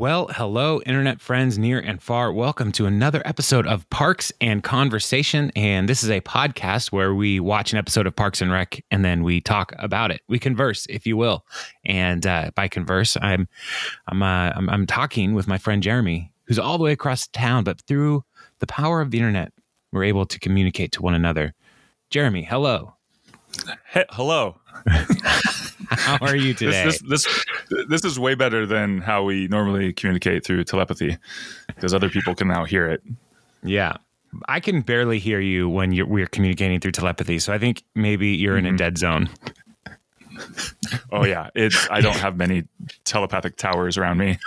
[0.00, 2.32] Well, hello, internet friends near and far.
[2.32, 5.52] Welcome to another episode of Parks and Conversation.
[5.54, 9.04] And this is a podcast where we watch an episode of Parks and Rec and
[9.04, 10.22] then we talk about it.
[10.26, 11.44] We converse, if you will.
[11.84, 13.46] And uh, by converse, I'm
[14.08, 17.64] I'm, uh, I'm I'm talking with my friend Jeremy, who's all the way across town,
[17.64, 18.24] but through
[18.60, 19.52] the power of the internet,
[19.92, 21.52] we're able to communicate to one another.
[22.08, 22.94] Jeremy, hello.
[23.92, 24.60] Hello.
[25.90, 26.84] How are you today?
[26.84, 31.16] This, this, this this is way better than how we normally communicate through telepathy,
[31.68, 33.02] because other people can now hear it.
[33.62, 33.96] Yeah.
[34.48, 37.40] I can barely hear you when you're, we're communicating through telepathy.
[37.40, 39.28] So I think maybe you're in a dead zone.
[41.12, 42.64] Oh yeah, it's I don't have many
[43.04, 44.38] telepathic towers around me.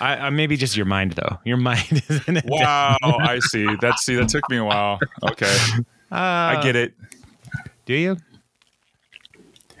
[0.00, 1.38] I, I maybe just your mind though.
[1.44, 3.64] Your mind is in a Wow, I see.
[3.80, 4.98] That see that took me a while.
[5.22, 5.56] Okay,
[6.10, 6.94] I Uh, get it.
[7.86, 8.16] Do you?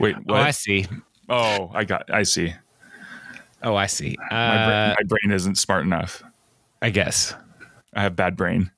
[0.00, 0.86] Wait, Oh, I see.
[1.28, 2.12] Oh, I got.
[2.12, 2.52] I see.
[3.62, 4.16] Oh, I see.
[4.18, 6.22] My, bra- Uh, my brain isn't smart enough.
[6.82, 7.34] I guess
[7.94, 8.70] I have bad brain.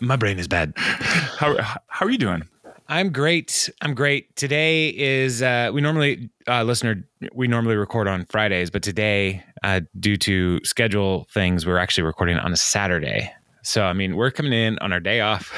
[0.00, 0.72] my brain is bad.
[0.76, 1.56] How
[1.86, 2.42] how are you doing?
[2.88, 3.70] I'm great.
[3.80, 4.34] I'm great.
[4.36, 9.80] Today is uh, we normally uh, listener we normally record on Fridays, but today uh,
[10.00, 13.30] due to schedule things, we're actually recording on a Saturday.
[13.62, 15.52] So I mean, we're coming in on our day off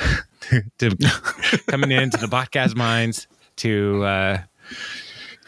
[0.78, 0.90] to
[1.68, 3.26] coming into the podcast minds
[3.56, 4.38] to uh,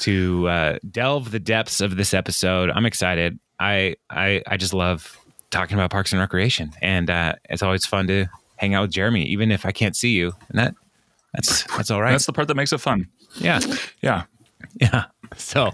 [0.01, 2.71] to uh, delve the depths of this episode.
[2.71, 3.39] I'm excited.
[3.59, 5.19] I I I just love
[5.51, 9.25] talking about parks and recreation, and uh, it's always fun to hang out with Jeremy,
[9.27, 10.75] even if I can't see you, and that
[11.35, 12.13] that's that's all right.
[12.13, 13.09] That's the part that makes it fun.
[13.37, 13.61] yeah,
[14.03, 14.25] Yeah.
[14.81, 15.05] yeah.
[15.37, 15.73] So,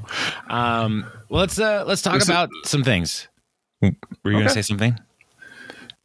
[0.48, 3.28] um, let's uh, let's talk is- about some things.
[3.82, 3.90] Were
[4.30, 4.98] you gonna say something?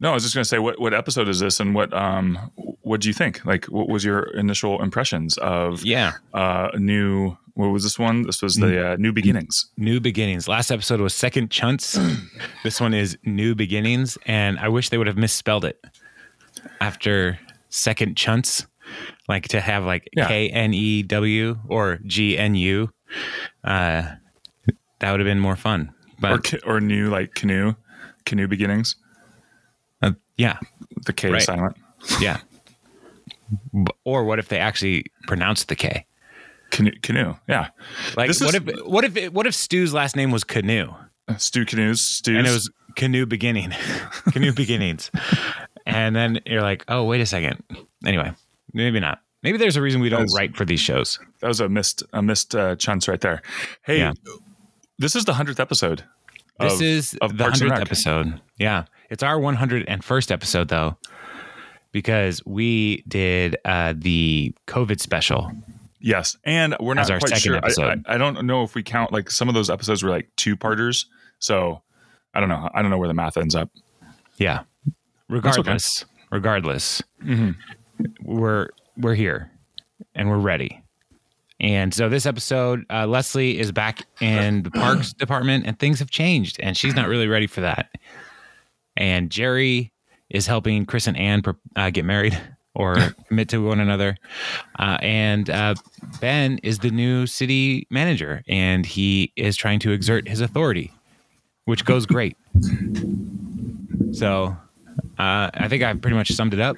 [0.00, 2.38] No, I was just going to say, what what episode is this, and what um
[2.82, 3.44] what do you think?
[3.44, 7.36] Like, what was your initial impressions of Yeah, uh new?
[7.54, 8.22] What was this one?
[8.22, 9.66] This was the uh, new beginnings.
[9.76, 10.46] new beginnings.
[10.46, 11.98] Last episode was second chunce.
[12.62, 15.84] this one is new beginnings, and I wish they would have misspelled it
[16.80, 17.38] after
[17.68, 18.66] second chunce,
[19.28, 20.28] like to have like Yeah.
[20.28, 22.90] K N E W or G N U.
[23.64, 24.02] Uh,
[25.00, 25.92] that would have been more fun.
[26.20, 27.74] But or or new like canoe,
[28.24, 28.94] canoe beginnings.
[30.38, 30.58] Yeah,
[31.04, 31.38] The K Right.
[31.40, 31.76] is silent.
[32.20, 32.38] yeah.
[34.04, 36.06] Or what if they actually pronounced the K?
[36.70, 37.34] Canoe, canoe.
[37.48, 37.68] Yeah,
[38.16, 40.92] Like This what is- if what if it, what if Stu's last name was Canoe
[41.38, 42.00] Stu canoes.
[42.00, 43.70] Stu, and it was Canoe Beginning,
[44.32, 45.10] Canoe Beginnings,
[45.86, 47.62] and then you're like, oh wait a second.
[48.04, 48.32] Anyway,
[48.74, 49.20] maybe not.
[49.42, 51.18] Maybe there's a reason we don't That's- write for these shows.
[51.40, 53.40] that was a missed a missed uh, chunks right there.
[53.82, 54.12] Hey, Yeah.
[54.98, 56.04] this is the hundredth episode.
[56.60, 58.40] This of- is of the hundredth episode.
[58.58, 60.96] Yeah, it's our 101st episode though,
[61.92, 65.50] because we did uh, the COVID special.
[66.00, 67.60] Yes, and we're not quite sure.
[67.62, 67.70] I-.
[68.08, 70.56] I, I don't know if we count like some of those episodes were like two
[70.56, 71.06] parters.
[71.40, 71.82] So
[72.34, 72.68] I don't know.
[72.74, 73.70] I don't know where the math ends up.
[74.38, 74.62] Yeah.
[75.28, 77.56] Regardless, regardless, Mhm.
[78.22, 79.50] we're we're here
[80.14, 80.82] and we're ready.
[81.60, 86.10] And so this episode, uh, Leslie is back in the parks department, and things have
[86.10, 87.90] changed, and she's not really ready for that.
[88.96, 89.92] And Jerry
[90.30, 92.38] is helping Chris and Ann pre- uh, get married
[92.74, 92.96] or
[93.26, 94.16] commit to one another.
[94.78, 95.74] Uh, and uh,
[96.20, 100.92] Ben is the new city manager, and he is trying to exert his authority,
[101.64, 102.36] which goes great.
[104.12, 104.56] So
[105.18, 106.76] uh, I think I've pretty much summed it up.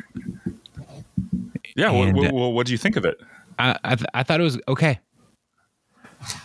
[1.76, 1.90] Yeah.
[1.92, 3.20] And, well, well, what do you think of it?
[3.60, 4.98] I I, th- I thought it was okay.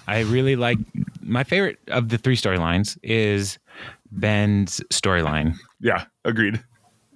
[0.08, 0.78] I really like
[1.22, 3.58] my favorite of the three storylines is
[4.12, 5.56] Ben's storyline.
[5.80, 6.06] Yeah.
[6.24, 6.64] Agreed.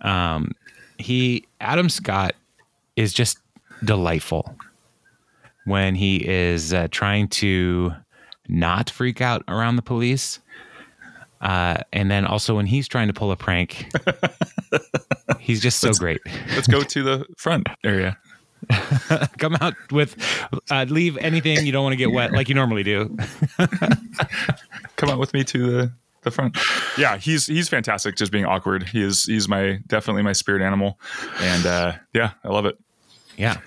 [0.01, 0.51] Um,
[0.97, 2.35] he Adam Scott
[2.95, 3.37] is just
[3.83, 4.55] delightful
[5.65, 7.93] when he is uh, trying to
[8.47, 10.39] not freak out around the police.
[11.41, 13.89] Uh, and then also when he's trying to pull a prank,
[15.39, 16.19] he's just so great.
[16.53, 18.17] Let's go to the front area.
[19.37, 20.15] Come out with,
[20.69, 23.15] uh, leave anything you don't want to get wet like you normally do.
[24.95, 25.91] Come out with me to the
[26.23, 26.57] the front.
[26.97, 28.15] Yeah, he's he's fantastic.
[28.15, 28.83] Just being awkward.
[28.89, 30.99] He is he's my definitely my spirit animal,
[31.39, 32.77] and uh, yeah, I love it.
[33.37, 33.57] Yeah.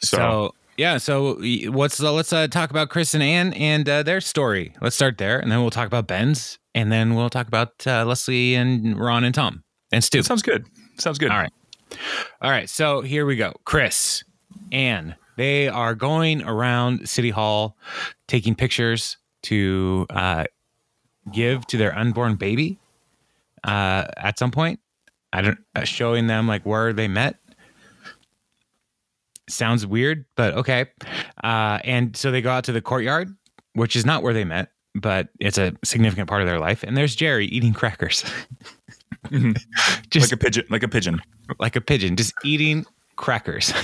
[0.00, 1.40] So, So yeah, so
[1.70, 4.72] what's uh, let's uh, talk about Chris and Ann and uh, their story.
[4.80, 8.04] Let's start there, and then we'll talk about Ben's, and then we'll talk about uh,
[8.04, 10.20] Leslie and Ron and Tom and Stu.
[10.20, 10.66] it sounds good.
[10.98, 11.32] Sounds good.
[11.32, 11.52] All right,
[12.40, 12.70] all right.
[12.70, 13.54] So here we go.
[13.64, 14.22] Chris,
[14.72, 17.76] Ann, they are going around City Hall,
[18.26, 20.44] taking pictures to uh,
[21.32, 22.78] give to their unborn baby.
[23.64, 24.80] Uh, at some point,
[25.32, 27.38] I don't uh, showing them like where they met
[29.48, 30.86] sounds weird, but okay.
[31.42, 33.34] Uh, and so they go out to the courtyard,
[33.74, 36.82] which is not where they met, but it's a significant part of their life.
[36.82, 38.24] And there's Jerry eating crackers.
[39.26, 39.52] mm-hmm.
[40.10, 41.20] Just like a pigeon, like a pigeon,
[41.58, 42.86] like a pigeon, just eating
[43.18, 43.74] crackers.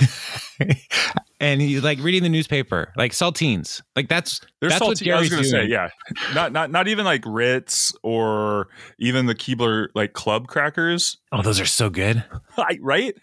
[1.39, 3.83] and he's like reading the newspaper, like saltines.
[3.95, 5.67] Like that's There's that's saltine, what Jerry's I was gonna doing.
[5.67, 5.89] say, yeah.
[6.33, 11.17] Not not not even like Ritz or even the Keebler like club crackers.
[11.31, 12.23] Oh, those are so good.
[12.81, 13.15] right?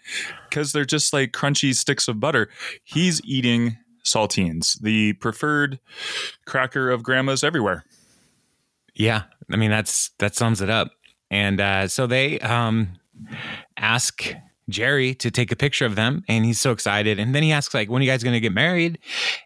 [0.49, 2.49] Because they're just like crunchy sticks of butter.
[2.83, 3.75] He's eating
[4.05, 5.79] saltines, the preferred
[6.45, 7.83] cracker of grandmas everywhere.
[8.93, 9.23] Yeah.
[9.51, 10.91] I mean that's that sums it up.
[11.29, 12.93] And uh, so they um
[13.75, 14.33] ask
[14.69, 17.19] Jerry to take a picture of them, and he's so excited.
[17.19, 18.99] And then he asks, like, when are you guys going to get married?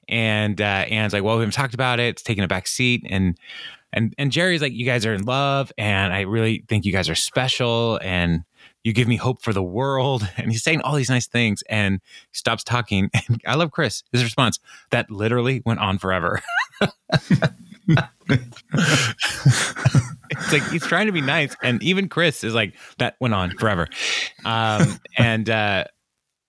[0.07, 2.09] And uh, Ann's like, well, we haven't talked about it.
[2.09, 3.05] It's taking a back seat.
[3.09, 3.37] And
[3.93, 7.09] and and Jerry's like, you guys are in love, and I really think you guys
[7.09, 8.43] are special, and
[8.83, 10.27] you give me hope for the world.
[10.37, 11.99] And he's saying all these nice things, and
[12.31, 13.09] stops talking.
[13.27, 14.03] And I love Chris.
[14.11, 14.59] His response
[14.91, 16.41] that literally went on forever.
[17.87, 18.01] it's
[20.51, 23.87] like he's trying to be nice, and even Chris is like that went on forever,
[24.45, 25.85] um, and uh,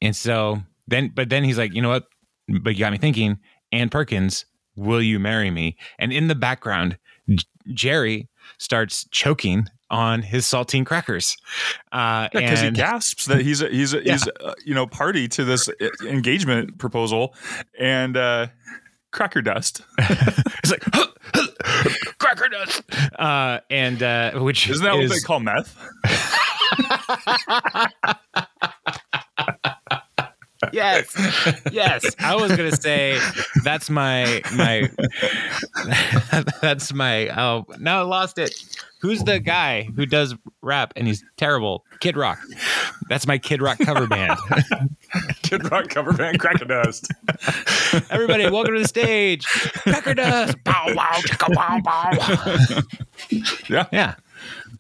[0.01, 2.07] and so then, but then he's like, you know what?
[2.49, 3.39] But you got me thinking.
[3.71, 4.47] Ann Perkins,
[4.77, 5.77] will you marry me?
[5.99, 6.97] And in the background,
[7.29, 7.45] J-
[7.75, 11.37] Jerry starts choking on his saltine crackers
[11.91, 14.13] because uh, yeah, he gasps that he's a, he's a, yeah.
[14.13, 17.35] he's a, you know party to this uh, engagement proposal
[17.79, 18.47] and uh
[19.19, 20.81] cracker dust it's like
[22.19, 22.83] cracker dust.
[23.19, 25.77] Uh, and uh, which isn't that is, what they call meth?
[30.73, 31.13] yes,
[31.73, 32.05] yes.
[32.19, 33.19] I was gonna say
[33.65, 34.89] that's my my
[36.61, 37.29] that's my.
[37.29, 38.55] Oh, now I lost it.
[39.01, 41.85] Who's the guy who does rap and he's terrible?
[42.01, 42.39] Kid Rock.
[43.09, 44.37] That's my Kid Rock cover band.
[45.43, 47.07] Kid Rock cover band, Cracker Dust.
[48.11, 49.47] Everybody, welcome to the stage.
[49.47, 50.57] Cracker Dust.
[50.65, 52.83] Bow wow, chicka bow bow.
[53.69, 54.15] Yeah, yeah.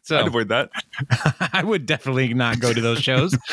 [0.08, 0.70] So I'd avoid that.
[1.52, 3.36] I would definitely not go to those shows.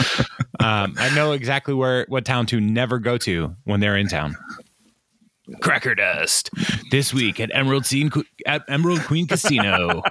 [0.57, 4.35] Um, I know exactly where what town to never go to when they're in town.
[5.61, 6.49] Cracker Dust
[6.89, 8.09] this week at Emerald Scene
[8.47, 10.01] at Emerald Queen Casino.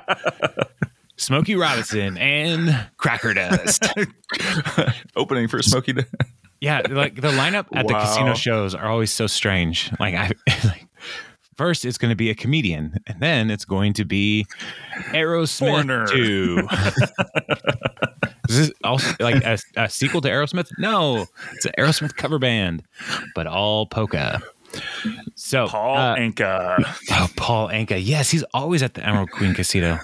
[1.17, 3.85] Smokey Robinson and Cracker Dust.
[5.17, 5.95] Opening for Smokey.
[6.61, 7.89] yeah, like the lineup at wow.
[7.89, 9.91] the casino shows are always so strange.
[9.99, 10.31] Like I
[10.65, 10.84] like
[11.57, 14.47] first it's going to be a comedian and then it's going to be
[15.11, 16.69] Aerosmith 2.
[18.49, 20.71] Is this also like a, a, sequel to Aerosmith?
[20.79, 22.83] No, it's an Aerosmith cover band,
[23.35, 24.43] but all polka.
[25.35, 26.97] So Paul uh, Anka.
[27.11, 28.01] Oh, Paul Anka.
[28.03, 29.99] Yes, he's always at the Emerald Queen Casino.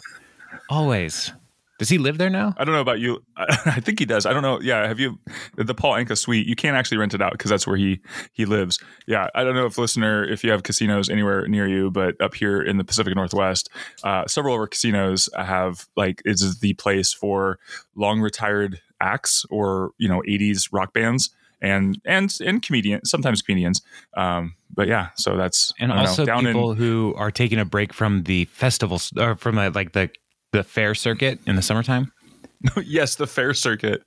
[0.71, 1.33] Always.
[1.81, 2.55] Does he live there now?
[2.59, 3.25] I don't know about you.
[3.39, 4.27] I think he does.
[4.27, 4.61] I don't know.
[4.61, 5.19] Yeah, have you
[5.57, 6.47] the Paul Anka suite?
[6.47, 8.03] You can't actually rent it out because that's where he
[8.35, 8.79] he lives.
[9.07, 12.35] Yeah, I don't know if listener if you have casinos anywhere near you, but up
[12.35, 13.71] here in the Pacific Northwest,
[14.05, 17.59] uh, several of our casinos have like is the place for
[17.97, 21.31] long retired acts or you know 80s rock bands
[21.63, 23.81] and and and comedians sometimes comedians
[24.17, 27.95] um but yeah so that's and also know, people in, who are taking a break
[27.95, 30.11] from the festivals or from the, like the
[30.53, 32.13] the fair circuit in the summertime
[32.85, 34.03] yes the fair circuit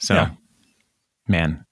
[0.00, 0.30] so yeah.
[1.28, 1.64] man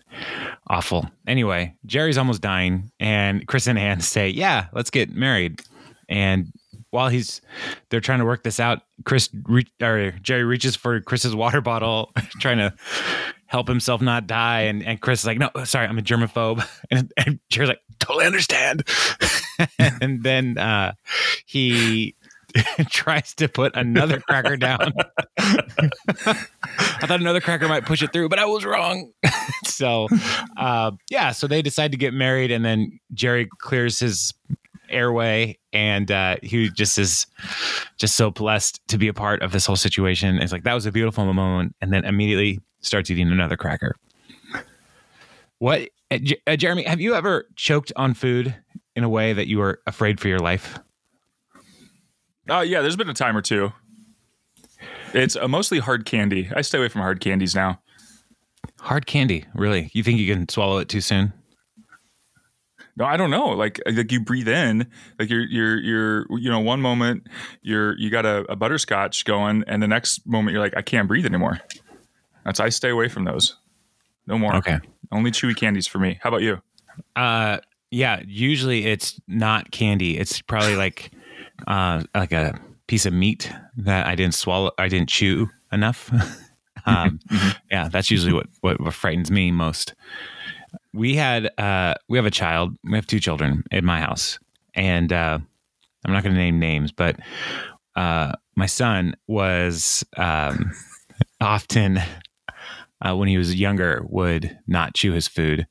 [0.68, 5.60] awful anyway jerry's almost dying and chris and Ann say yeah let's get married
[6.08, 6.52] and
[6.94, 7.40] while he's
[7.90, 12.12] they're trying to work this out, Chris re- or Jerry reaches for Chris's water bottle,
[12.40, 12.72] trying to
[13.46, 14.60] help himself not die.
[14.62, 16.64] And, and Chris is like, no, sorry, I'm a germaphobe.
[16.92, 18.84] And, and Jerry's like, totally understand.
[19.78, 20.92] and then uh,
[21.46, 22.14] he
[22.90, 24.92] tries to put another cracker down.
[25.38, 29.12] I thought another cracker might push it through, but I was wrong.
[29.64, 30.08] so,
[30.56, 34.32] uh, yeah, so they decide to get married, and then Jerry clears his
[34.90, 37.26] airway and uh, he just is
[37.98, 40.84] just so blessed to be a part of this whole situation it's like that was
[40.84, 43.96] a beautiful moment and then immediately starts eating another cracker
[45.58, 48.54] what uh, uh, jeremy have you ever choked on food
[48.94, 50.78] in a way that you were afraid for your life
[52.50, 53.72] uh, yeah there's been a time or two
[55.12, 57.80] it's uh, mostly hard candy i stay away from hard candies now
[58.80, 61.32] hard candy really you think you can swallow it too soon
[62.96, 63.46] no, I don't know.
[63.46, 64.86] Like like you breathe in,
[65.18, 67.26] like you're you're you're you know one moment
[67.60, 71.08] you're you got a, a butterscotch going, and the next moment you're like I can't
[71.08, 71.58] breathe anymore.
[72.44, 73.56] That's I stay away from those.
[74.26, 74.54] No more.
[74.56, 74.78] Okay.
[75.10, 76.18] Only chewy candies for me.
[76.22, 76.60] How about you?
[77.16, 77.58] Uh,
[77.90, 78.22] yeah.
[78.26, 80.16] Usually it's not candy.
[80.16, 81.10] It's probably like
[81.66, 84.72] uh like a piece of meat that I didn't swallow.
[84.78, 86.12] I didn't chew enough.
[86.86, 87.50] um, mm-hmm.
[87.70, 89.94] yeah, that's usually what, what what frightens me most
[90.92, 94.38] we had uh we have a child we have two children in my house
[94.74, 95.38] and uh
[96.04, 97.18] I'm not going to name names, but
[97.96, 100.72] uh, my son was um,
[101.40, 102.00] often
[103.00, 105.66] uh, when he was younger would not chew his food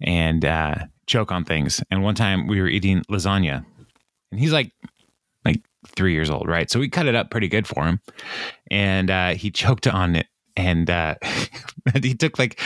[0.00, 0.74] and uh,
[1.06, 1.82] choke on things.
[1.90, 3.64] And one time we were eating lasagna,
[4.30, 4.72] and he's like
[5.86, 6.70] three years old, right?
[6.70, 8.00] So we cut it up pretty good for him,
[8.70, 11.14] and uh, he choked on it, and uh,
[12.02, 12.60] he took like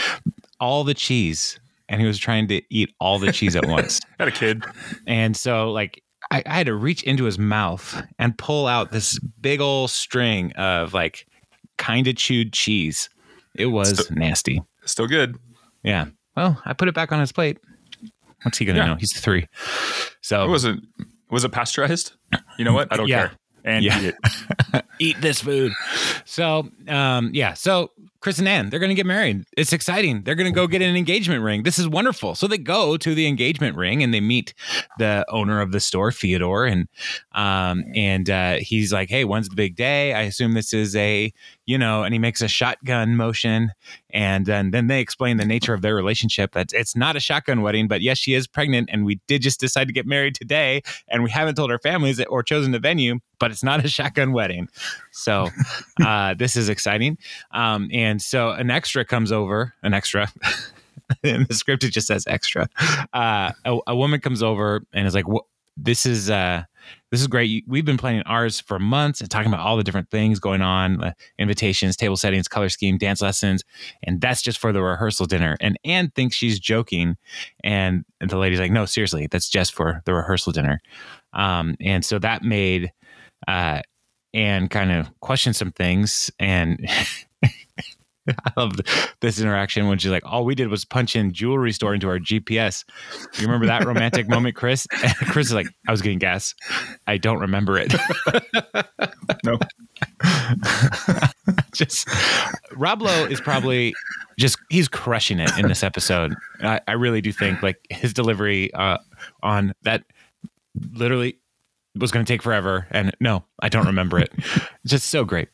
[0.60, 1.58] all the cheese.
[1.88, 4.00] And he was trying to eat all the cheese at once.
[4.18, 4.64] Had a kid.
[5.06, 9.20] And so, like, I, I had to reach into his mouth and pull out this
[9.40, 11.28] big old string of like
[11.78, 13.08] kind of chewed cheese.
[13.54, 14.60] It was Still- nasty.
[14.84, 15.36] Still good.
[15.84, 16.06] Yeah.
[16.36, 17.58] Well, I put it back on his plate.
[18.42, 18.86] What's he gonna Yeah.
[18.86, 18.94] know?
[18.96, 19.46] He's three.
[20.22, 20.84] So It wasn't.
[21.30, 22.12] Was it pasteurized?
[22.58, 22.92] You know what?
[22.92, 23.28] I don't Yeah.
[23.28, 23.32] care.
[23.64, 24.00] And Yeah.
[24.00, 24.14] eat
[24.74, 24.84] it.
[25.00, 25.72] eat this food.
[26.24, 27.54] So, um, yeah.
[27.54, 27.90] So
[28.20, 29.44] Chris and Ann, they're going to get married.
[29.56, 30.22] It's exciting.
[30.22, 31.64] They're going to go get an engagement ring.
[31.64, 32.34] This is wonderful.
[32.36, 34.54] So they go to the engagement ring and they meet
[34.98, 36.88] the owner of the store, Theodore, and
[37.32, 40.12] um, and uh, he's like, "Hey, when's the big day?
[40.14, 41.32] I assume this is a,
[41.66, 43.72] you know." And he makes a shotgun motion,
[44.10, 46.52] and then then they explain the nature of their relationship.
[46.52, 49.60] That it's not a shotgun wedding, but yes, she is pregnant, and we did just
[49.60, 53.18] decide to get married today, and we haven't told our families or chosen the venue,
[53.38, 54.68] but it's not a shotgun wedding.
[55.12, 55.48] So
[56.04, 57.18] uh, this is exciting.
[57.52, 60.28] Um, and so an extra comes over, an extra.
[61.22, 62.68] In the script, it just says extra.
[63.12, 65.26] Uh, a, a woman comes over and is like,
[65.76, 66.64] This is uh,
[67.10, 67.64] this is great.
[67.66, 71.02] We've been planning ours for months and talking about all the different things going on,
[71.02, 73.64] uh, invitations, table settings, color scheme, dance lessons,
[74.02, 77.16] and that's just for the rehearsal dinner." And Ann thinks she's joking,
[77.64, 80.80] and, the lady's like, "No, seriously, that's just for the rehearsal dinner."
[81.32, 82.92] Um, and so that made
[83.46, 83.80] uh,
[84.34, 86.30] and kind of question some things.
[86.38, 86.88] And
[88.44, 88.72] I love
[89.20, 92.18] this interaction when she's like, "All we did was punch in jewelry store into our
[92.18, 92.84] GPS."
[93.38, 94.86] You remember that romantic moment, Chris?
[95.02, 96.54] And Chris is like, "I was getting gas.
[97.06, 97.94] I don't remember it."
[99.44, 99.58] No.
[101.74, 102.08] just
[102.76, 103.94] Rob Lowe is probably
[104.38, 106.34] just he's crushing it in this episode.
[106.62, 108.98] I, I really do think like his delivery uh,
[109.42, 110.04] on that
[110.92, 111.38] literally
[111.96, 112.86] was going to take forever.
[112.90, 114.32] And no, I don't remember it.
[114.86, 115.48] just so great.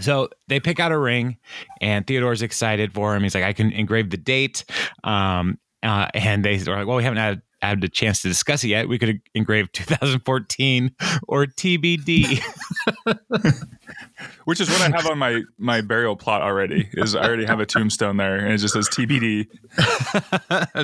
[0.00, 1.38] So they pick out a ring,
[1.80, 3.22] and Theodore's excited for him.
[3.22, 4.64] He's like, I can engrave the date.
[5.04, 8.64] Um, uh, and they are like, Well, we haven't had, had a chance to discuss
[8.64, 8.88] it yet.
[8.88, 10.94] We could engrave 2014
[11.26, 12.42] or TBD.
[14.44, 16.88] Which is what I have on my my burial plot already.
[16.94, 19.46] Is I already have a tombstone there, and it just says TBD.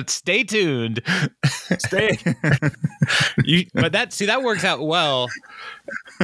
[0.09, 1.01] Stay tuned.
[1.79, 2.17] Stay.
[3.43, 5.29] You, but that see that works out well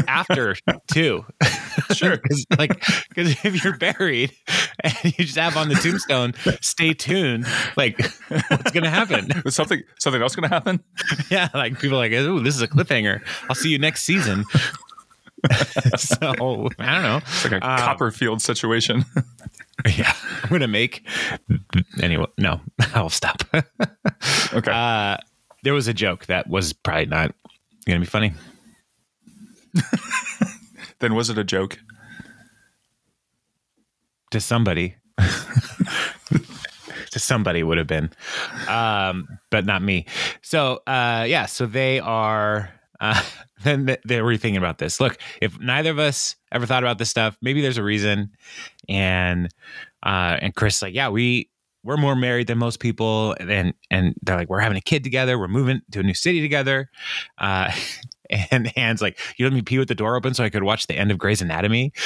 [0.08, 0.56] after
[0.92, 1.26] too.
[1.94, 2.18] Sure.
[2.18, 4.32] because like because if you're buried
[4.84, 7.46] and you just have on the tombstone, stay tuned.
[7.78, 9.30] Like what's gonna happen?
[9.46, 10.82] Is something something else going to happen?
[11.30, 13.22] Yeah, like people are like, oh, this is a cliffhanger.
[13.50, 14.46] I'll see you next season.
[15.98, 17.18] so I don't know.
[17.18, 19.06] It's like a Um, Copperfield situation.
[19.98, 21.04] Yeah, I'm gonna make
[22.00, 22.28] anyway.
[22.38, 22.62] No,
[22.94, 23.42] I'll stop.
[24.54, 24.72] okay.
[24.72, 25.18] Uh,
[25.64, 27.34] there was a joke that was probably not
[27.88, 28.34] gonna be funny.
[31.00, 31.80] then was it a joke?
[34.32, 34.96] to somebody.
[37.12, 38.10] to somebody would have been,
[38.68, 40.06] um, but not me.
[40.42, 42.70] So uh, yeah, so they are.
[43.02, 43.22] Uh,
[43.64, 45.02] then th- they're thinking about this.
[45.02, 48.32] Look, if neither of us ever thought about this stuff, maybe there's a reason.
[48.88, 49.50] And
[50.04, 51.50] uh, and Chris like, yeah, we
[51.84, 55.38] we're more married than most people, and and they're like, we're having a kid together,
[55.38, 56.90] we're moving to a new city together.
[57.38, 57.72] Uh,
[58.52, 60.88] and Ann's like, you let me pee with the door open so I could watch
[60.88, 61.92] the end of Grey's Anatomy.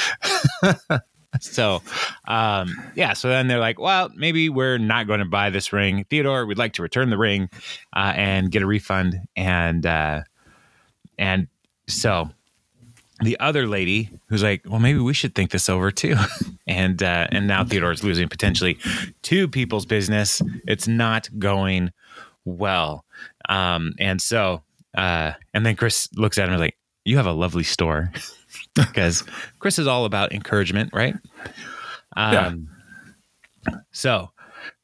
[1.40, 1.82] so
[2.28, 6.06] um yeah so then they're like well maybe we're not going to buy this ring
[6.08, 7.50] theodore we'd like to return the ring
[7.94, 10.22] uh, and get a refund and uh
[11.18, 11.48] and
[11.88, 12.30] so
[13.22, 16.16] the other lady who's like well maybe we should think this over too.
[16.68, 18.76] And uh and now theodore's losing potentially
[19.22, 20.42] two people's business.
[20.66, 21.92] It's not going
[22.44, 23.04] well.
[23.48, 24.62] Um and so
[24.96, 28.12] uh and then chris looks at him and is like you have a lovely store.
[28.74, 29.22] Because
[29.58, 31.14] Chris is all about encouragement, right?
[32.16, 32.68] Um,
[33.92, 34.30] So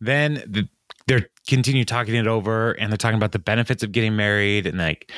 [0.00, 0.68] then the,
[1.06, 4.78] they're continue talking it over, and they're talking about the benefits of getting married, and
[4.78, 5.10] like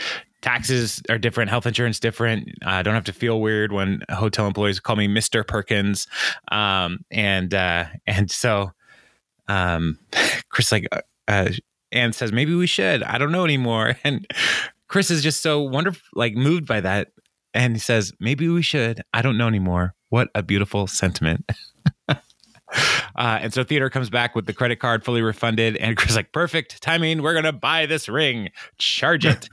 [0.45, 2.49] taxes are different, health insurance different.
[2.65, 6.07] I don't have to feel weird when hotel employees call me Mister Perkins,
[6.53, 8.73] um, and uh, and so
[9.49, 9.99] um,
[10.51, 11.49] Chris like uh, uh,
[11.93, 13.03] Ann says maybe we should.
[13.03, 14.27] I don't know anymore, and
[14.87, 17.09] Chris is just so wonderful, like moved by that
[17.55, 19.01] and he says, "Maybe we should.
[19.15, 21.51] I don't know anymore." What a beautiful sentiment.
[22.09, 22.19] uh,
[23.17, 26.33] and so Theodore comes back with the credit card fully refunded, and Chris is like,
[26.33, 27.23] "Perfect timing.
[27.23, 28.51] We're gonna buy this ring.
[28.77, 29.49] Charge it."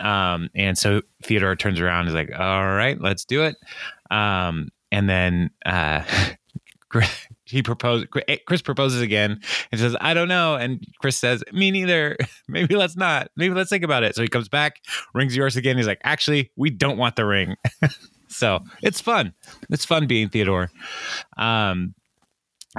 [0.00, 3.56] Um, and so Theodore turns around and is like, all right, let's do it.
[4.10, 6.02] Um, and then uh,
[7.44, 8.06] he proposed,
[8.46, 10.56] Chris proposes again and says, I don't know.
[10.56, 12.16] And Chris says, me neither.
[12.48, 13.30] Maybe let's not.
[13.36, 14.14] Maybe let's think about it.
[14.14, 14.80] So he comes back,
[15.14, 15.76] rings yours again.
[15.76, 17.56] He's like, actually, we don't want the ring.
[18.28, 19.32] so it's fun.
[19.70, 20.70] It's fun being Theodore.
[21.36, 21.94] Um,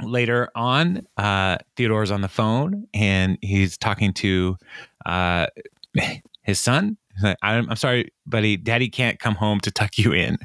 [0.02, 4.56] later on, uh, Theodore's on the phone and he's talking to
[5.06, 5.46] uh,
[6.42, 6.96] his son.
[7.42, 8.56] I'm, I'm sorry, buddy.
[8.56, 10.38] Daddy can't come home to tuck you in.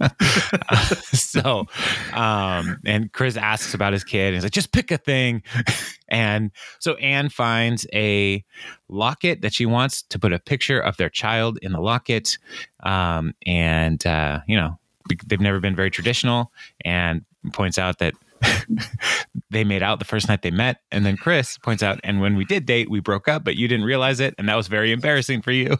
[1.12, 1.66] so,
[2.12, 4.26] um, and Chris asks about his kid.
[4.28, 5.42] And he's like, just pick a thing.
[6.08, 8.44] and so Ann finds a
[8.88, 12.38] locket that she wants to put a picture of their child in the locket.
[12.82, 14.78] Um, and, uh, you know,
[15.26, 16.52] they've never been very traditional
[16.84, 18.14] and points out that
[19.50, 20.78] they made out the first night they met.
[20.90, 23.68] And then Chris points out, and when we did date, we broke up, but you
[23.68, 24.34] didn't realize it.
[24.38, 25.76] And that was very embarrassing for you.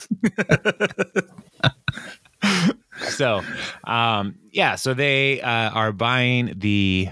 [3.09, 3.43] so,
[3.85, 7.09] um, yeah, so they uh, are buying the,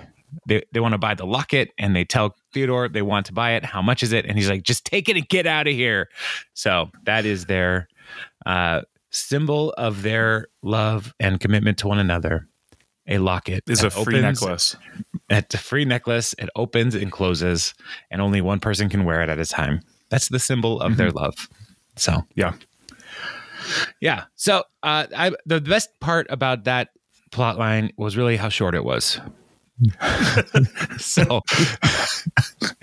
[0.47, 3.52] they, they want to buy the locket and they tell Theodore they want to buy
[3.52, 3.64] it.
[3.64, 4.26] How much is it?
[4.26, 6.09] And he's like, just take it and get out of here.
[6.54, 7.88] So that is their
[8.47, 12.47] uh, symbol of their love and commitment to one another
[13.10, 13.64] a locket.
[13.68, 14.76] Is a free necklace.
[15.28, 16.34] It's a free necklace.
[16.38, 17.74] It opens and closes,
[18.10, 19.82] and only one person can wear it at a time.
[20.08, 20.98] That's the symbol of mm-hmm.
[20.98, 21.48] their love.
[21.96, 22.54] So yeah,
[24.00, 24.24] yeah.
[24.36, 26.88] So uh, I, the best part about that
[27.30, 29.20] plot line was really how short it was.
[30.98, 31.40] so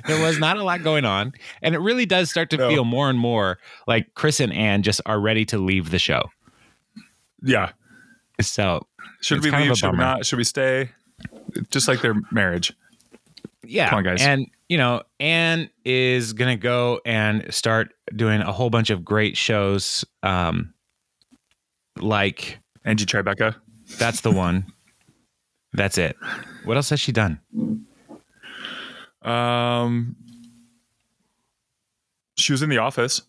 [0.08, 2.70] there was not a lot going on, and it really does start to no.
[2.70, 6.30] feel more and more like Chris and Ann just are ready to leave the show.
[7.44, 7.72] Yeah.
[8.42, 8.86] So
[9.22, 9.78] should we leave?
[9.78, 10.26] Should we not?
[10.26, 10.92] Should we stay?
[11.72, 12.74] Just like their marriage.
[13.64, 13.90] Yeah.
[13.90, 14.22] Come on, guys.
[14.22, 19.38] And you know, Ann is gonna go and start doing a whole bunch of great
[19.38, 20.06] shows.
[20.24, 20.74] Um,
[22.00, 23.56] like Angie Tribeca.
[23.98, 24.66] That's the one.
[25.74, 26.16] That's it.
[26.64, 27.40] What else has she done?
[29.22, 30.16] Um,
[32.38, 33.22] she was in the office.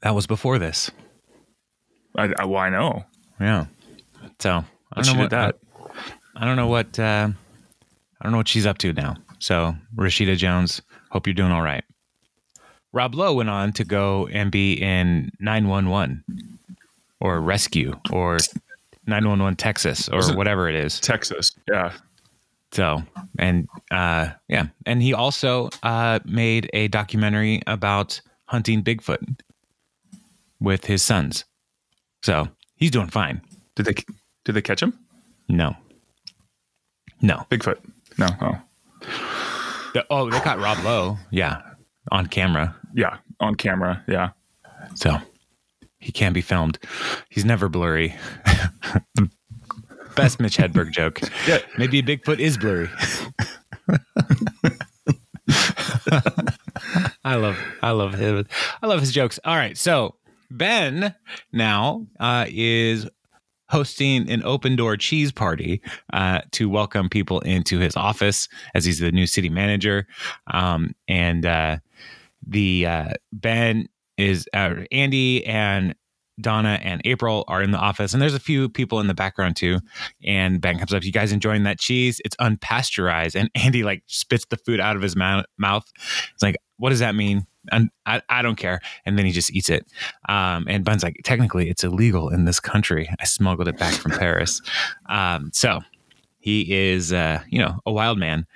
[0.00, 0.90] That was before this.
[2.16, 3.04] I, I well, I know.
[3.42, 3.66] Yeah.
[4.38, 5.58] So I don't know what that.
[6.36, 7.28] I, I, don't know what uh,
[8.20, 9.16] I don't know what she's up to now.
[9.40, 11.84] So Rashida Jones, hope you're doing all right.
[12.92, 16.22] Rob Lowe went on to go and be in 911
[17.20, 18.38] or Rescue or
[19.06, 21.00] 911 Texas or whatever it is.
[21.00, 21.92] Texas, yeah.
[22.70, 23.02] So
[23.38, 29.40] and uh, yeah, and he also uh, made a documentary about hunting Bigfoot
[30.60, 31.44] with his sons.
[32.22, 32.48] So
[32.82, 33.40] he's doing fine.
[33.76, 33.94] Did they
[34.44, 34.98] did they catch him?
[35.48, 35.76] No.
[37.20, 37.46] No.
[37.48, 37.78] Bigfoot.
[38.18, 38.26] No.
[38.40, 38.60] Oh.
[39.94, 41.16] The, oh, they caught Rob Lowe.
[41.30, 41.62] Yeah.
[42.10, 42.74] On camera.
[42.94, 43.18] Yeah.
[43.38, 44.02] On camera.
[44.08, 44.30] Yeah.
[44.96, 45.16] So
[46.00, 46.78] he can be filmed.
[47.28, 48.16] He's never blurry.
[50.16, 51.20] Best Mitch Hedberg joke.
[51.46, 51.58] Yeah.
[51.78, 52.90] Maybe Bigfoot is blurry.
[57.24, 58.44] I love I love his
[58.82, 59.38] I love his jokes.
[59.44, 59.78] All right.
[59.78, 60.16] So
[60.56, 61.14] Ben
[61.52, 63.08] now uh, is
[63.68, 65.80] hosting an open door cheese party
[66.12, 70.06] uh, to welcome people into his office as he's the new city manager.
[70.52, 71.78] Um, and uh,
[72.46, 73.88] the uh, Ben
[74.18, 75.94] is uh, Andy and
[76.40, 79.56] Donna and April are in the office, and there's a few people in the background
[79.56, 79.80] too.
[80.24, 82.20] And Ben comes up, "You guys enjoying that cheese?
[82.24, 85.44] It's unpasteurized." And Andy like spits the food out of his mouth.
[86.34, 87.46] It's like, what does that mean?
[87.70, 88.80] And I, I don't care.
[89.06, 89.86] And then he just eats it.
[90.28, 93.08] Um, and Ben's like, technically, it's illegal in this country.
[93.20, 94.60] I smuggled it back from Paris.
[95.08, 95.80] Um, so
[96.40, 98.46] he is, uh, you know, a wild man.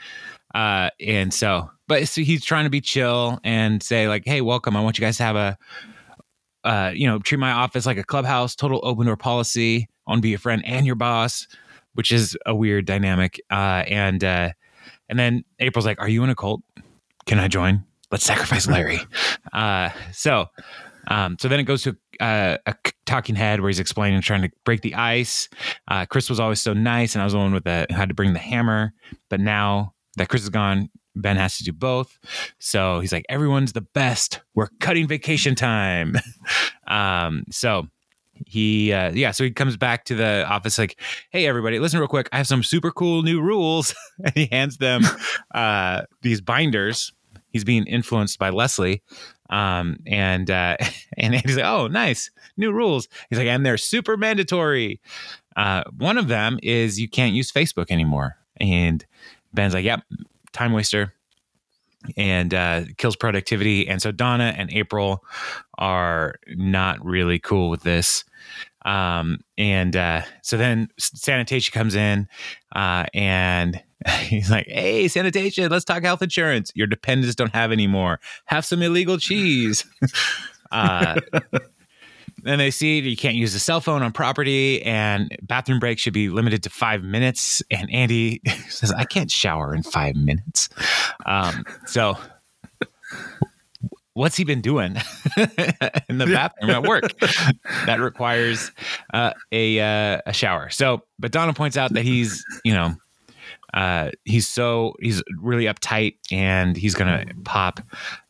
[0.55, 4.77] Uh, and so, but so he's trying to be chill and say like, "Hey, welcome.
[4.77, 5.59] I want you guys to have a,
[6.65, 8.57] uh, you know, treat my office like a clubhouse.
[8.57, 9.89] Total open door policy.
[10.11, 11.47] To be your friend and your boss."
[11.95, 13.41] Which is a weird dynamic.
[13.51, 14.51] Uh, and uh,
[15.09, 16.63] and then April's like, "Are you in a cult?
[17.27, 19.01] Can I join?" Let's sacrifice Larry.
[19.53, 20.47] Uh, so,
[21.09, 24.51] um, so then it goes to uh, a talking head where he's explaining, trying to
[24.65, 25.49] break the ice.
[25.89, 28.15] Uh, Chris was always so nice, and I was the one with the had to
[28.15, 28.93] bring the hammer.
[29.29, 32.19] But now that Chris is gone, Ben has to do both.
[32.59, 34.41] So he's like, everyone's the best.
[34.55, 36.17] We're cutting vacation time.
[36.87, 37.89] um, so
[38.45, 42.09] he uh, yeah so he comes back to the office like hey everybody listen real
[42.09, 45.03] quick i have some super cool new rules and he hands them
[45.55, 47.13] uh, these binders
[47.57, 49.03] he's being influenced by Leslie.
[49.49, 50.77] Um, and uh,
[51.17, 53.09] and he's like, oh, nice new rules.
[53.31, 55.01] He's like, and they're super mandatory.
[55.57, 58.37] Uh, one of them is you can't use Facebook anymore.
[58.61, 59.05] And
[59.55, 60.03] Ben's like, yep,
[60.53, 61.15] time waster.
[62.17, 63.89] and uh, kills productivity.
[63.89, 65.25] And so Donna and April
[65.79, 68.25] are not really cool with this.
[68.85, 72.29] Um, and uh, so then sanitation comes in
[72.75, 73.83] uh, and
[74.21, 76.73] he's like, Hey, sanitation, let's talk health insurance.
[76.75, 78.21] Your dependents don't have any more.
[78.47, 79.85] Have some illegal cheese.
[80.73, 81.21] uh,
[82.43, 86.13] then they see you can't use a cell phone on property and bathroom breaks should
[86.13, 87.63] be limited to five minutes.
[87.71, 90.69] And Andy says, I can't shower in five minutes.
[91.25, 92.17] Um, so
[94.17, 94.97] what's he been doing
[96.09, 97.19] in the bathroom at work
[97.85, 98.73] that requires
[99.13, 100.71] uh, a uh, a shower.
[100.71, 102.95] So, but Donna points out that he's you know
[103.75, 107.81] uh, he's so he's really uptight and he's gonna pop,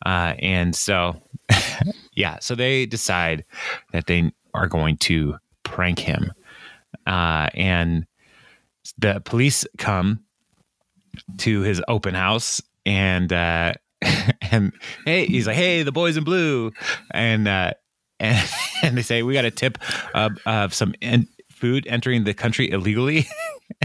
[0.05, 1.22] uh, and so
[2.12, 3.44] yeah, so they decide
[3.92, 6.33] that they are going to prank him,
[7.07, 8.07] uh, and
[8.99, 10.20] the police come
[11.38, 13.75] to his open house and uh,
[14.51, 14.72] and
[15.05, 16.72] hey, he's like, hey, the boys in blue,
[17.12, 17.72] and uh,
[18.20, 18.51] and
[18.83, 19.79] and they say we got a tip
[20.14, 23.27] of, of some en- food entering the country illegally.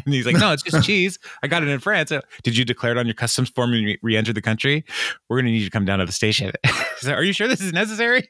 [0.06, 1.18] And he's like, no, it's just cheese.
[1.44, 2.12] I got it in France.
[2.44, 4.86] Did you declare it on your customs form when you re entered the country?
[5.28, 6.52] We're going to need you to come down to the station.
[7.04, 8.30] like, Are you sure this is necessary?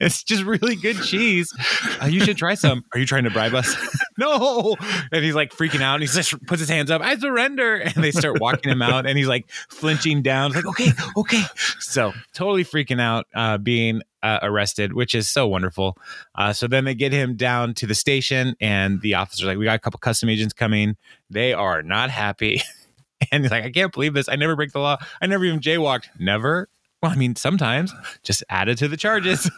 [0.00, 1.52] it's just really good cheese.
[2.00, 2.84] Uh, you should try some.
[2.94, 3.74] Are you trying to bribe us?
[4.18, 4.76] no.
[5.12, 5.96] And he's like freaking out.
[5.96, 7.02] And he just puts his hands up.
[7.02, 7.76] I surrender.
[7.76, 9.06] And they start walking him out.
[9.06, 10.52] And he's like flinching down.
[10.52, 11.42] He's like, okay, okay.
[11.80, 15.96] So totally freaking out, uh, being uh, arrested, which is so wonderful.
[16.34, 19.64] Uh, so then they get him down to the station, and the officer's like, "We
[19.64, 20.96] got a couple custom agents coming.
[21.30, 22.62] They are not happy."
[23.32, 24.28] and he's like, "I can't believe this.
[24.28, 24.98] I never break the law.
[25.20, 26.08] I never even jaywalked.
[26.18, 26.68] Never.
[27.02, 29.50] Well, I mean, sometimes just added to the charges."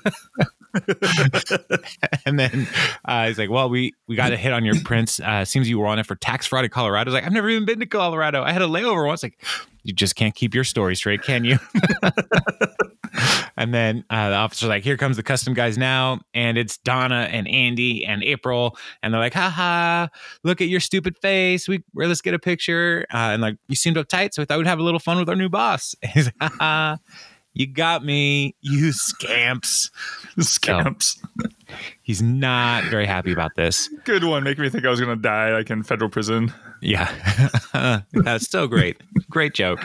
[2.26, 2.66] and then
[3.04, 5.20] uh, he's like, "Well, we we got a hit on your prints.
[5.20, 7.48] Uh, seems you were on it for tax fraud in Colorado." He's like, "I've never
[7.50, 8.42] even been to Colorado.
[8.42, 9.42] I had a layover once." Like,
[9.84, 11.58] you just can't keep your story straight, can you?
[13.56, 17.28] and then uh, the officer's like, "Here comes the custom guys now," and it's Donna
[17.30, 20.08] and Andy and April, and they're like, "Ha ha!
[20.42, 21.68] Look at your stupid face.
[21.68, 24.66] We let's get a picture." Uh, and like, you seemed uptight, so we thought we'd
[24.66, 25.94] have a little fun with our new boss.
[26.02, 26.98] And he's like, "Ha ha."
[27.56, 29.92] You got me, you scamps.
[30.40, 31.22] Scamps.
[31.40, 31.48] So,
[32.02, 33.88] he's not very happy about this.
[34.04, 34.42] Good one.
[34.42, 36.52] Making me think I was going to die like in federal prison.
[36.84, 37.10] Yeah.
[38.12, 39.00] That's so great.
[39.30, 39.84] Great joke.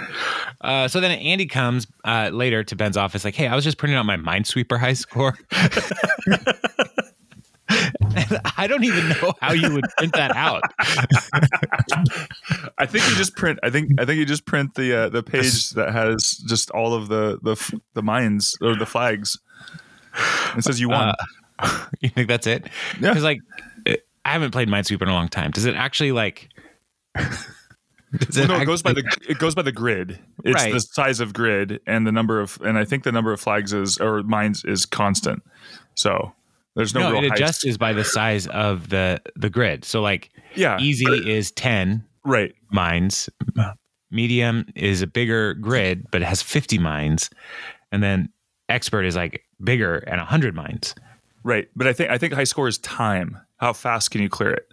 [0.62, 3.78] Uh, so then Andy comes uh, later to Ben's office, like, hey, I was just
[3.78, 5.38] printing out my Minesweeper high score.
[8.58, 10.64] I don't even know how you would print that out.
[12.78, 13.60] I think you just print.
[13.64, 16.94] I think I think you just print the uh, the page that has just all
[16.96, 19.38] of the the the mines or the flags.
[20.58, 21.14] It says you won.
[21.60, 22.68] Uh, you think that's it?
[23.00, 23.10] Yeah.
[23.10, 23.40] Because like
[23.86, 25.52] I haven't played Minesweeper in a long time.
[25.52, 26.50] Does it actually like?
[28.12, 30.20] Well, it no, it goes by the it goes by the grid.
[30.44, 30.74] It's right.
[30.74, 33.72] the size of grid and the number of and I think the number of flags
[33.72, 35.44] is or mines is constant.
[35.94, 36.34] So
[36.76, 39.86] there's no, no it adjusts by the size of the the grid.
[39.86, 43.30] So like yeah, easy is ten right mines.
[44.10, 47.30] Medium is a bigger grid, but it has fifty mines,
[47.92, 48.30] and then
[48.70, 50.96] expert is like bigger and hundred mines.
[51.44, 53.38] Right, but I think I think high score is time.
[53.58, 54.69] How fast can you clear it?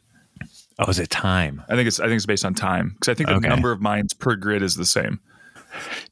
[0.79, 1.63] Oh, is it time?
[1.69, 3.49] I think it's I think it's based on time because I think the okay.
[3.49, 5.21] number of mines per grid is the same.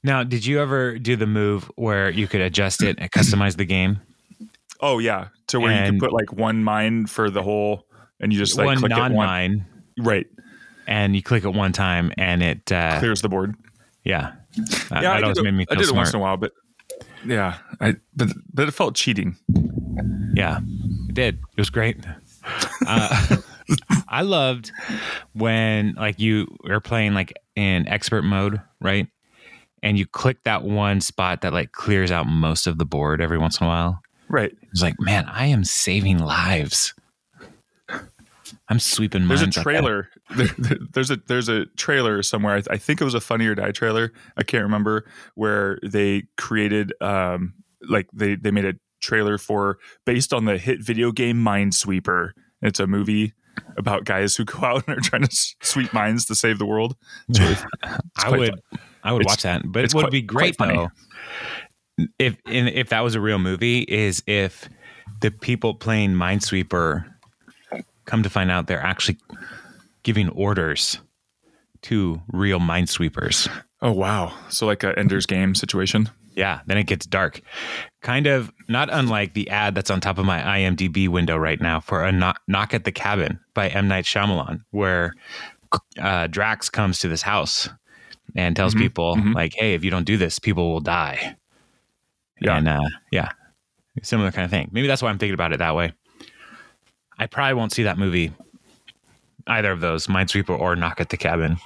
[0.03, 3.65] Now, did you ever do the move where you could adjust it and customize the
[3.65, 4.01] game?
[4.81, 7.87] Oh yeah, to where and you can put like one mine for the whole,
[8.21, 10.07] and you just like one click non-mine, one.
[10.07, 10.27] right?
[10.87, 13.55] And you click it one time, and it uh, clears the board.
[14.05, 14.33] Yeah,
[14.91, 15.13] that, yeah.
[15.13, 16.53] I, did it, I did it once in a while, but
[17.25, 19.37] yeah, I but but it felt cheating.
[20.35, 20.59] Yeah,
[21.09, 21.37] it did.
[21.37, 21.99] It was great.
[22.87, 23.37] Uh,
[24.09, 24.73] I loved
[25.33, 29.09] when like you are playing like in expert mode, right?
[29.83, 33.39] And you click that one spot that like clears out most of the board every
[33.39, 34.01] once in a while.
[34.29, 34.57] Right.
[34.73, 36.95] It's like, man, I am saving lives.
[38.69, 39.29] I'm sweeping.
[39.29, 40.09] There's a trailer.
[40.37, 42.57] There, there's a there's a trailer somewhere.
[42.57, 44.11] I, I, think it was a Funny or Die trailer.
[44.39, 47.53] I can't remember where they created um
[47.87, 52.31] like they they made a trailer for based on the hit video game Minesweeper.
[52.63, 53.35] It's a movie
[53.77, 56.97] about guys who go out and are trying to sweep mines to save the world.
[57.29, 57.57] Really,
[58.17, 58.81] I would fun.
[59.03, 60.89] I would watch that, but it would quite, be great though
[62.19, 63.81] if if that was a real movie.
[63.81, 64.69] Is if
[65.21, 67.05] the people playing Minesweeper
[68.05, 69.19] come to find out they're actually
[70.03, 70.99] giving orders
[71.83, 73.49] to real minesweepers.
[73.81, 74.33] Oh wow!
[74.49, 76.11] So like a Ender's Game situation.
[76.35, 77.41] Yeah, then it gets dark.
[78.05, 81.81] Kind of not unlike the ad that's on top of my IMDb window right now
[81.81, 85.15] for a knock, knock at the cabin by M Night Shyamalan, where
[85.99, 87.67] uh, Drax comes to this house
[88.37, 89.35] and tells Mhm, people mhm.
[89.35, 91.35] like, "Hey, if you don't do this, people will die."
[92.43, 92.59] Yeah.
[92.59, 93.31] and uh, yeah,
[94.03, 94.69] similar kind of thing.
[94.71, 95.95] Maybe that's why I'm thinking about it that way.
[97.19, 98.33] I probably won't see that movie,
[99.47, 101.57] either of those, Minesweeper or Knock at the Cabin,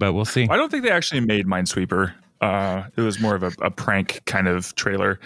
[0.00, 0.48] but we'll see.
[0.50, 2.12] I don't think they actually made Minesweeper.
[2.40, 5.20] Uh, it was more of a, a prank kind of trailer.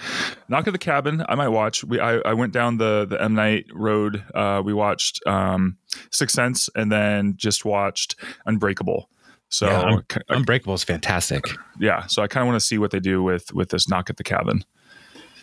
[0.48, 1.85] Knock at the Cabin, I might watch.
[1.85, 4.24] We I, I went down the the M Night road.
[4.35, 5.77] Uh, we watched um,
[6.11, 9.09] Sixth Sense and then just watched Unbreakable.
[9.48, 11.44] So Yeah, Un- ki- Unbreakable is fantastic.
[11.79, 14.11] yeah, so I kind of want to see what they do with with this Knock
[14.11, 14.64] at the Cabin.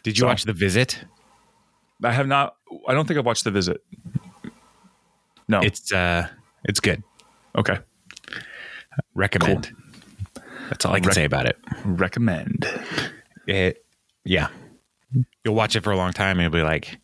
[0.03, 1.05] Did you So- watch The Visit?
[2.03, 2.55] I have not.
[2.87, 3.81] I don't think I've watched The Visit.
[5.47, 5.59] No.
[5.61, 6.27] It's uh,
[6.65, 7.01] it's good.
[7.55, 7.79] okay.
[9.15, 9.71] Recommend.
[10.71, 11.57] That's all I can Rec- say about it.
[11.83, 12.65] Recommend.
[13.45, 13.83] It,
[14.23, 14.47] yeah.
[15.43, 16.97] You'll watch it for a long time and you'll be like,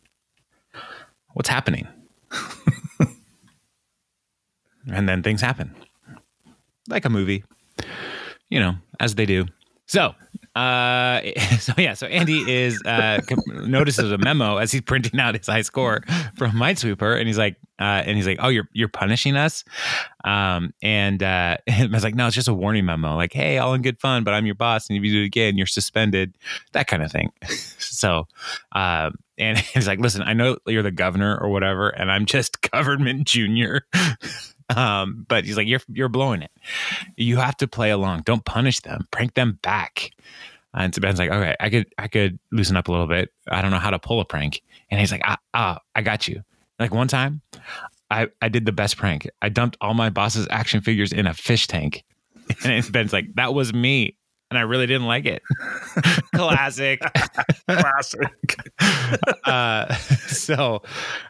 [1.34, 1.86] "What's happening?"
[4.90, 5.74] and then things happen,
[6.88, 7.44] like a movie,
[8.48, 9.44] you know, as they do.
[9.86, 10.14] So,
[10.58, 11.22] uh,
[11.60, 15.62] so yeah, so Andy is uh, notices a memo as he's printing out his high
[15.62, 16.02] score
[16.36, 19.62] from Minesweeper, and he's like, uh, and he's like, "Oh, you're you're punishing us,"
[20.24, 23.72] um, and uh, I was like, "No, it's just a warning memo, like, hey, all
[23.74, 26.36] in good fun, but I'm your boss, and if you do it again, you're suspended,
[26.72, 27.30] that kind of thing."
[27.78, 28.26] so,
[28.72, 32.68] um, and he's like, "Listen, I know you're the governor or whatever, and I'm just
[32.70, 33.86] government junior."
[34.76, 36.50] Um, but he's like, you're you're blowing it.
[37.16, 38.22] You have to play along.
[38.26, 39.08] Don't punish them.
[39.10, 40.10] Prank them back.
[40.74, 43.30] And so Ben's like, okay, I could I could loosen up a little bit.
[43.48, 44.62] I don't know how to pull a prank.
[44.90, 46.42] And he's like, ah, ah I got you.
[46.78, 47.40] Like one time,
[48.10, 49.28] I I did the best prank.
[49.42, 52.04] I dumped all my boss's action figures in a fish tank.
[52.64, 54.16] And Ben's like, that was me.
[54.50, 55.42] And I really didn't like it.
[56.34, 56.98] Classic.
[57.68, 58.30] Classic.
[59.44, 60.80] uh, so,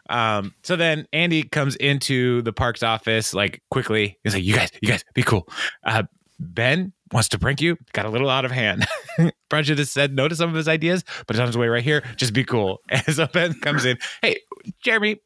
[0.09, 4.17] um, so then Andy comes into the park's office like quickly.
[4.23, 5.49] He's like, "You guys, you guys, be cool."
[5.83, 6.03] Uh,
[6.39, 7.77] ben wants to prank you.
[7.91, 8.85] Got a little out of hand.
[9.51, 12.03] Have said no to some of his ideas, but it's on his way right here.
[12.15, 12.81] Just be cool.
[12.89, 13.97] And so Ben comes in.
[14.21, 14.39] Hey,
[14.81, 15.19] Jeremy,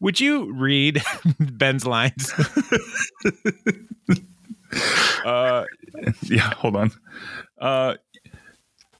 [0.00, 1.02] would you read
[1.40, 2.32] Ben's lines?
[5.24, 5.64] Uh,
[6.22, 6.90] yeah, hold on.
[7.58, 7.94] Uh,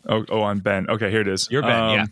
[0.08, 0.88] oh, oh, I'm Ben.
[0.88, 1.48] Okay, here it is.
[1.50, 2.06] You're Ben, yeah.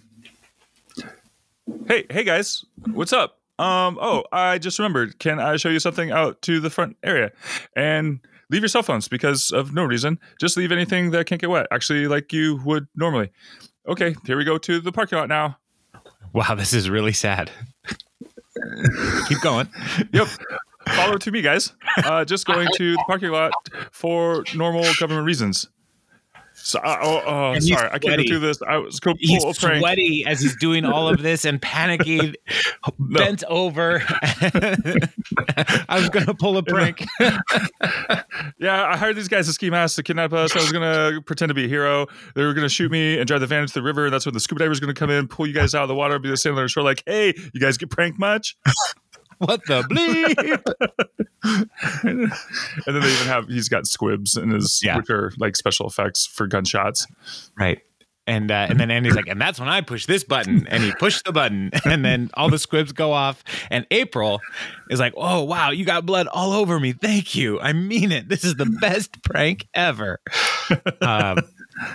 [1.89, 3.39] Hey, hey guys, what's up?
[3.59, 5.19] Um, oh, I just remembered.
[5.19, 7.33] Can I show you something out to the front area?
[7.77, 10.19] And leave your cell phones because of no reason.
[10.41, 11.67] Just leave anything that can't get wet.
[11.71, 13.31] Actually, like you would normally.
[13.89, 15.59] Okay, here we go to the parking lot now.
[16.33, 17.51] Wow, this is really sad.
[19.29, 19.69] Keep going.
[20.13, 20.29] Yep.
[20.89, 21.73] Follow to me, guys.
[21.99, 23.53] Uh, just going to the parking lot
[23.93, 25.69] for normal government reasons.
[26.67, 28.23] So, oh, oh And sorry, I can't sweaty.
[28.25, 28.63] go through this.
[28.67, 29.81] I was going to He's pull a prank.
[29.81, 32.35] sweaty as he's doing all of this and panicky,
[32.99, 34.03] bent over.
[34.09, 37.05] I was going to pull a prank.
[38.59, 40.55] Yeah, I hired these guys to ski masks to kidnap us.
[40.57, 42.07] I was gonna pretend to be a hero.
[42.35, 44.11] They were gonna shoot me and drive the van into the river.
[44.11, 45.95] That's when the scuba diver diver's gonna come in, pull you guys out of the
[45.95, 48.57] water, be the sailor on shore, like, "Hey, you guys get pranked much?"
[49.39, 50.63] What the bleep?
[52.05, 52.31] and
[52.87, 54.97] then they even have he's got squibs in his, Yeah.
[54.99, 57.07] which are like special effects for gunshots.
[57.59, 57.81] Right.
[58.27, 60.93] And uh, and then Andy's like, and that's when I push this button, and he
[60.93, 63.45] pushed the button, and then all the squibs go off.
[63.71, 64.41] And April
[64.89, 66.93] is like, oh wow, you got blood all over me.
[66.95, 67.61] Thank you.
[67.61, 68.31] I mean it.
[68.31, 70.21] This is the best prank ever.
[71.03, 71.41] Um,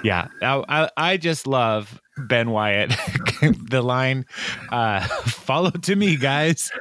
[0.03, 2.89] yeah, I, I, I just love Ben Wyatt.
[3.69, 4.25] the line,
[4.71, 6.71] uh, "Follow to me, guys."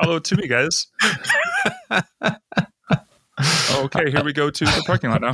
[0.00, 0.86] Follow to me, guys.
[3.74, 5.32] okay, here we go to the parking lot now.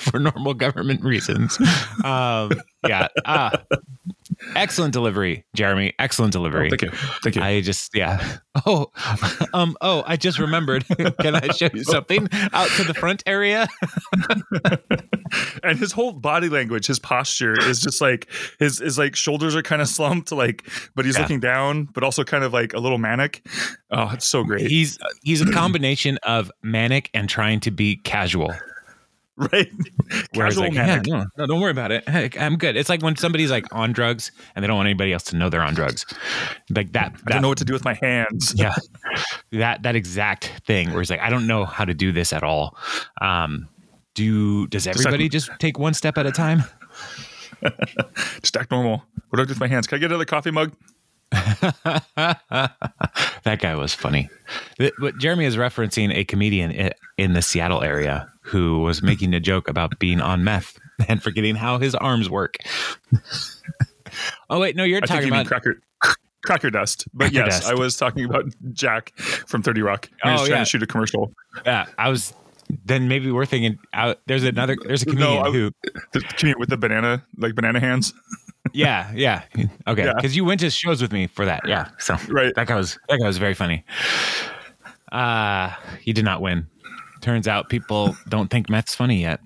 [0.10, 1.58] for normal government reasons.
[2.04, 2.52] Um,
[2.86, 3.08] yeah.
[3.24, 3.56] Uh,
[4.56, 5.92] excellent delivery, Jeremy.
[5.98, 6.70] Excellent delivery.
[6.70, 6.90] Thank you,
[7.22, 7.42] thank you.
[7.42, 8.38] I just yeah.
[8.66, 8.90] Oh,
[9.54, 9.76] um.
[9.80, 10.84] Oh, I just remembered.
[11.20, 13.68] Can I show you something out to the front area?
[15.62, 19.62] and his whole body language, his posture is just like his his like shoulders are
[19.62, 21.22] kind of slumped, like, but he's Yeah.
[21.22, 23.46] looking down, but also kind of like a little manic.
[23.92, 28.52] Oh, it's so great, He's he's a combination of manic and trying to be casual.
[29.52, 29.70] right?
[30.34, 31.06] Where he's Casual like, manic.
[31.06, 32.08] "Yeah, no, no, don't worry about it.
[32.08, 32.76] Hey, I'm good.
[32.76, 35.48] It's like when somebody's like on drugs and they don't want anybody else to know
[35.48, 36.04] they're on drugs.
[36.68, 37.14] Like that.
[37.26, 38.54] I don't know what to do with my hands.
[38.56, 38.74] yeah
[39.52, 42.42] that that exact thing where he's like i don't know how to do this at
[42.42, 42.76] all
[43.20, 43.68] um
[44.14, 46.62] do does like- everybody just take one step at a time
[48.42, 49.02] Just act normal.
[49.28, 49.86] What do I do with my hands?
[49.86, 50.72] Can I get another coffee mug?
[52.16, 54.28] that guy was funny
[54.98, 59.68] but jeremy is referencing a comedian in the seattle area who was making a joke
[59.68, 62.56] about being on meth and forgetting how his arms work
[64.50, 65.80] oh wait no you're I talking you about cracker.
[66.42, 67.70] Cracker dust, but Cracker yes, dust.
[67.70, 70.08] I was talking about Jack from Thirty Rock.
[70.24, 70.64] He was Oh, trying yeah.
[70.64, 71.34] to shoot a commercial.
[71.66, 72.32] yeah i was
[72.86, 74.20] then maybe we're thinking out.
[74.26, 74.76] There's another.
[74.86, 75.70] There's a comedian I- who.
[76.12, 78.14] The comedian with the banana, like banana hands.
[78.72, 79.42] Yeah, yeah.
[79.86, 80.12] Okay, Yeah.
[80.14, 81.62] because you went to shows with me for that.
[81.66, 81.88] Yeah.
[81.98, 82.54] So Right.
[82.54, 83.84] that guy was that guy was very funny.
[85.12, 86.66] Uh he did not win.
[87.20, 89.40] Turns out people don't think Meth's funny yet.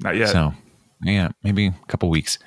[0.00, 0.28] Not yet.
[0.30, 0.54] So
[1.02, 2.38] yeah, maybe a couple weeks.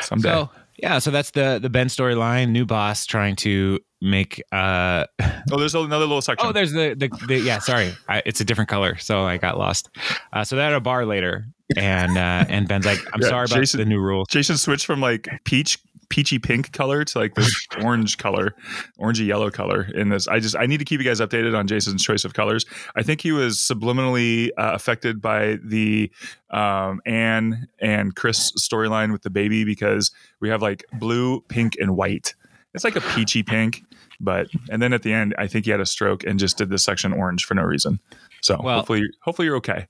[0.00, 0.28] Someday.
[0.30, 2.50] So yeah, so that's the the Ben storyline.
[2.50, 5.04] New boss trying to make uh
[5.52, 6.46] oh, there's another little section.
[6.48, 9.58] oh there's the the, the yeah sorry I, it's a different color so I got
[9.58, 9.88] lost.
[10.32, 11.46] Uh, so they're at a bar later
[11.76, 14.86] and uh and Ben's like I'm Yeah, sorry about Jason- the new rule." Jason switched
[14.86, 15.78] from like peach
[16.10, 18.54] peachy pink color to like this orange color,
[19.00, 20.28] orangey yellow color in this.
[20.28, 22.66] I just I need to keep you guys updated on Jason's choice of colors.
[22.94, 26.12] I think he was subliminally uh, affected by the
[26.50, 31.96] um, Anne and Chris storyline with the baby because we have like blue, pink, and
[31.96, 32.34] white.
[32.74, 33.82] It's like a peachy pink,
[34.20, 36.70] but and then at the end, I think he had a stroke and just did
[36.70, 38.00] this section orange for no reason.
[38.42, 39.86] So Well- hopefully, hopefully you're okay.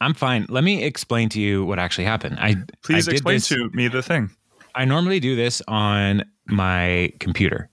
[0.00, 0.46] I'm fine.
[0.48, 2.38] Let me explain to you what actually happened.
[2.40, 4.30] I Please I did explain this- to me the thing.
[4.74, 7.68] I normally do this on my computer,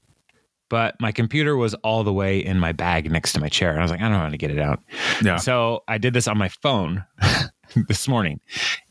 [0.70, 3.72] but my computer was all the way in my bag next to my chair.
[3.72, 4.82] And I was like, I don't know how to get it out.
[5.24, 5.38] Yeah.
[5.38, 7.04] So I did this on my phone
[7.88, 8.40] this morning.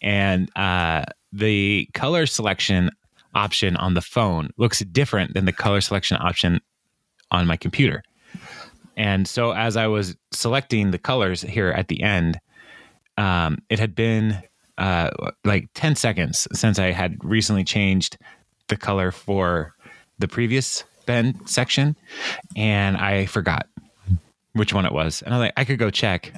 [0.02, 2.90] And uh, the color selection
[3.34, 6.60] option on the phone looks different than the color selection option
[7.30, 8.02] on my computer.
[8.96, 12.38] And so as I was selecting the colors here at the end,
[13.16, 14.42] um, it had been
[14.78, 15.10] uh,
[15.44, 18.18] like 10 seconds since I had recently changed
[18.68, 19.74] the color for
[20.18, 21.96] the previous Ben section,
[22.56, 23.66] and I forgot
[24.52, 25.22] which one it was.
[25.22, 26.32] And I was like, I could go check.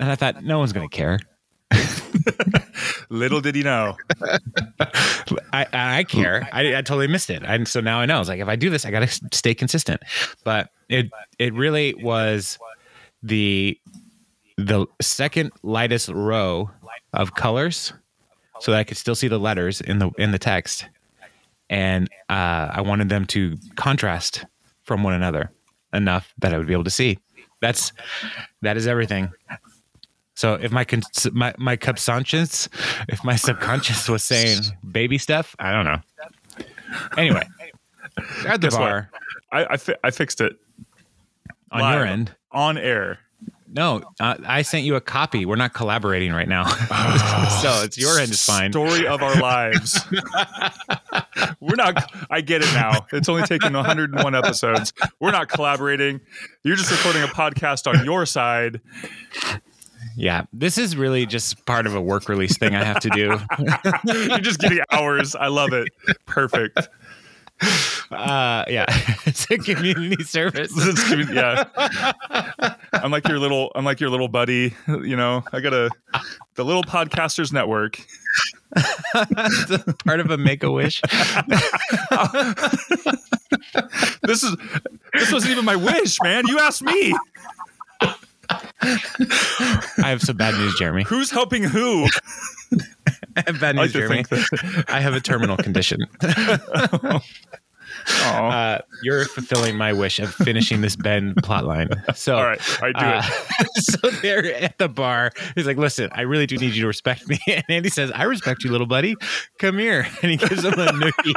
[0.00, 1.18] And I thought, no one's going to care.
[3.10, 3.96] Little did he know.
[5.52, 6.48] I, I care.
[6.52, 7.42] I, I totally missed it.
[7.44, 8.16] And so now I know.
[8.16, 10.02] I was like, if I do this, I got to stay consistent.
[10.44, 12.58] But it it really was
[13.22, 13.78] the
[14.56, 16.70] the second lightest row
[17.12, 17.92] of colors,
[18.60, 20.86] so that I could still see the letters in the in the text,
[21.70, 24.44] and uh, I wanted them to contrast
[24.84, 25.50] from one another
[25.92, 27.18] enough that I would be able to see.
[27.60, 27.92] That's
[28.62, 29.30] that is everything.
[30.38, 32.68] So if my cons- my my subconscious,
[33.08, 36.00] if my subconscious was saying baby stuff, I don't know.
[37.16, 37.42] Anyway,
[38.46, 38.78] at the Guess what?
[38.78, 39.10] bar
[39.50, 40.52] I I, fi- I fixed it
[41.72, 41.94] on Live.
[41.96, 42.30] your end.
[42.52, 43.18] on air.
[43.70, 45.44] No, uh, I sent you a copy.
[45.44, 46.64] We're not collaborating right now,
[47.60, 48.70] so it's your end is fine.
[48.72, 50.00] Story of our lives.
[51.60, 52.10] We're not.
[52.30, 53.06] I get it now.
[53.12, 54.92] It's only taken 101 episodes.
[55.20, 56.20] We're not collaborating.
[56.62, 58.80] You're just recording a podcast on your side.
[60.16, 63.38] Yeah, this is really just part of a work release thing I have to do.
[64.04, 65.34] You're just getting hours.
[65.34, 65.88] I love it.
[66.26, 66.88] Perfect.
[68.10, 68.84] Uh, yeah,
[69.26, 70.72] it's a community service.
[71.30, 71.64] Yeah.
[72.92, 73.72] I'm like your little.
[73.74, 74.74] I'm like your little buddy.
[74.86, 75.42] You know.
[75.52, 75.90] I got a
[76.54, 78.00] the little podcasters network.
[80.04, 81.00] Part of a Make a Wish.
[84.22, 84.56] This is.
[85.14, 86.46] This wasn't even my wish, man.
[86.46, 87.14] You asked me.
[88.50, 91.04] I have some bad news, Jeremy.
[91.04, 92.06] Who's helping who?
[93.36, 94.24] I have bad I news, to Jeremy.
[94.88, 96.00] I have a terminal condition.
[98.10, 98.48] Aw.
[98.48, 102.16] Uh, you're fulfilling my wish of finishing this Ben plotline.
[102.16, 102.80] So, All right.
[102.80, 102.94] Right.
[102.94, 103.22] Do uh,
[103.60, 103.84] it.
[103.84, 105.32] so they're at the bar.
[105.54, 108.24] He's like, "Listen, I really do need you to respect me." And Andy says, "I
[108.24, 109.14] respect you, little buddy.
[109.58, 111.34] Come here." And he gives him a noogie.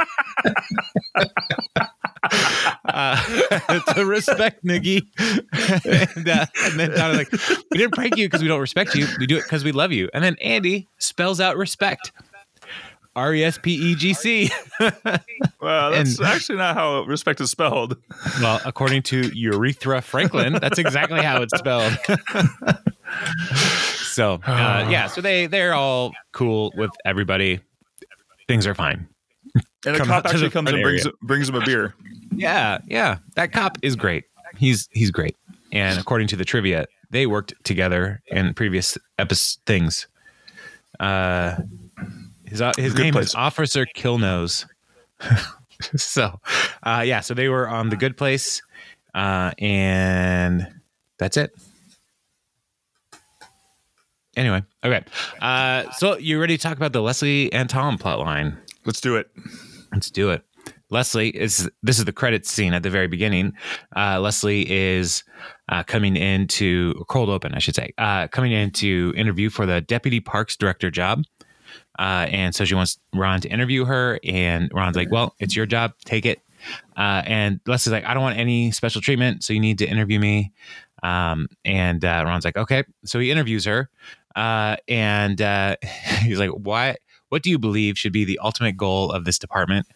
[2.22, 3.16] Uh,
[3.94, 5.02] to respect noogie.
[6.16, 7.32] and, uh, and then Donna's like,
[7.70, 9.06] "We didn't prank you because we don't respect you.
[9.18, 12.12] We do it because we love you." And then Andy spells out respect.
[13.14, 14.50] R E S P E G C.
[15.60, 17.96] Well, that's and- actually not how respect is spelled.
[18.40, 21.96] Well, according to Urethra Franklin, that's exactly how it's spelled.
[23.94, 27.60] so uh, yeah, so they they're all cool with everybody.
[28.48, 29.06] Things are fine.
[29.84, 31.12] And the Come cop actually the comes and brings area.
[31.22, 31.94] brings him a beer.
[32.34, 33.18] Yeah, yeah.
[33.34, 34.24] That cop is great.
[34.56, 35.36] He's he's great.
[35.72, 40.06] And according to the trivia, they worked together in previous episodes things.
[41.00, 41.56] Uh,
[42.44, 43.28] his uh, his Good name Place.
[43.28, 44.66] is Officer Killnose.
[45.96, 46.38] so,
[46.82, 47.20] uh, yeah.
[47.20, 48.62] So they were on the Good Place,
[49.14, 50.68] uh, and
[51.18, 51.52] that's it.
[54.36, 55.04] Anyway, okay.
[55.40, 58.56] Uh, so you ready to talk about the Leslie and Tom plotline?
[58.84, 59.30] Let's do it.
[59.92, 60.42] Let's do it.
[60.90, 63.54] Leslie is this is the credits scene at the very beginning.
[63.96, 65.24] Uh, Leslie is
[65.70, 69.80] uh, coming into cold open, I should say, uh, coming in to interview for the
[69.80, 71.24] deputy parks director job.
[71.98, 75.66] Uh, and so she wants Ron to interview her, and Ron's like, "Well, it's your
[75.66, 76.40] job, take it."
[76.96, 80.18] Uh, and Leslie's like, "I don't want any special treatment, so you need to interview
[80.18, 80.52] me."
[81.02, 82.84] Um, and uh, Ron's like, okay.
[83.04, 83.90] So he interviews her,
[84.36, 85.40] and
[86.22, 86.96] he's like, why?
[87.32, 89.86] What do you believe should be the ultimate goal of this department?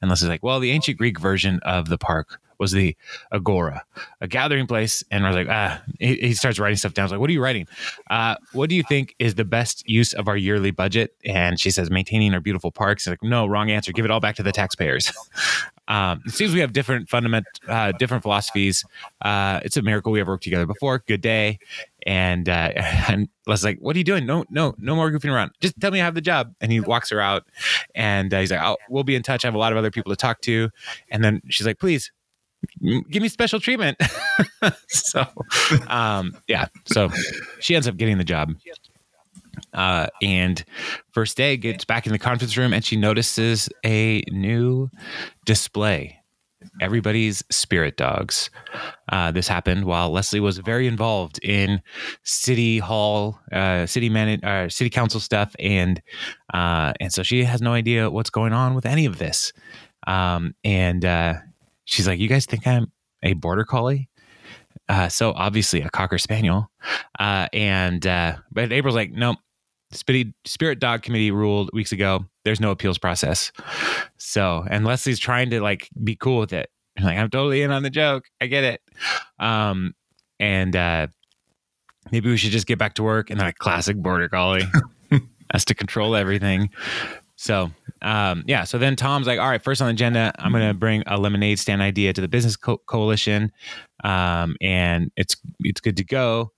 [0.00, 2.96] And Leslie's like, well, the ancient Greek version of the park was the
[3.30, 3.84] agora,
[4.22, 5.04] a gathering place.
[5.10, 7.02] And I was like, ah, he, he starts writing stuff down.
[7.02, 7.66] I was like, what are you writing?
[8.08, 11.14] Uh, what do you think is the best use of our yearly budget?
[11.22, 13.06] And she says, maintaining our beautiful parks.
[13.06, 13.92] like, no, wrong answer.
[13.92, 15.12] Give it all back to the taxpayers.
[15.88, 18.84] um, it seems we have different fundament, uh, different philosophies.
[19.22, 21.02] Uh, it's a miracle we ever worked together before.
[21.06, 21.58] Good day.
[22.06, 22.72] And uh,
[23.08, 24.26] and Les like, "What are you doing?
[24.26, 25.52] No, no, no more goofing around.
[25.60, 27.44] Just tell me I have the job." And he walks her out,
[27.94, 29.44] and uh, he's like, "Oh, we'll be in touch.
[29.44, 30.70] I have a lot of other people to talk to."
[31.10, 32.10] And then she's like, "Please,
[33.10, 33.98] give me special treatment.
[34.88, 35.24] so,
[35.88, 36.66] um, yeah.
[36.86, 37.10] So
[37.60, 38.54] she ends up getting the job.
[39.72, 40.64] Uh, and
[41.12, 44.88] first day gets back in the conference room and she notices a new
[45.44, 46.18] display.
[46.80, 48.50] Everybody's spirit dogs.
[49.10, 51.80] Uh, this happened while Leslie was very involved in
[52.24, 56.02] city hall, uh, city man, uh, city council stuff, and
[56.52, 59.52] uh, and so she has no idea what's going on with any of this.
[60.06, 61.34] Um, and uh,
[61.84, 62.90] she's like, "You guys think I'm
[63.22, 64.08] a border collie?"
[64.88, 66.70] Uh, so obviously a cocker spaniel.
[67.18, 69.38] And but April's like, "Nope."
[69.96, 72.24] Spirit, Spirit Dog Committee ruled weeks ago.
[72.44, 73.52] There's no appeals process.
[74.18, 76.70] So, and Leslie's trying to like be cool with it.
[77.02, 78.24] Like, I'm totally in on the joke.
[78.40, 78.80] I get it.
[79.38, 79.94] Um,
[80.40, 81.08] and uh,
[82.10, 83.30] maybe we should just get back to work.
[83.30, 84.64] And then a classic border collie
[85.52, 86.70] has to control everything.
[87.36, 87.70] So,
[88.00, 88.64] um, yeah.
[88.64, 91.18] So then Tom's like, all right, first on the agenda, I'm going to bring a
[91.18, 93.52] lemonade stand idea to the business co- coalition.
[94.04, 96.52] Um, and it's, it's good to go.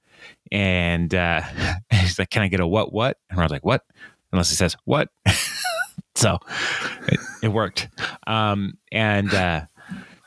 [0.51, 1.43] And, uh,
[1.91, 3.17] he's like, can I get a what, what?
[3.31, 3.85] And I was like, what?
[4.33, 5.09] Unless he says what.
[6.15, 6.39] so
[7.07, 7.89] it, it worked.
[8.27, 9.63] Um, and, uh,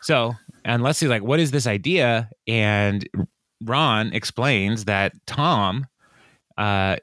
[0.02, 0.34] so,
[0.66, 2.30] and Leslie's like, what is this idea?
[2.48, 3.08] And
[3.64, 5.88] Ron explains that Tom,
[6.58, 6.98] uh,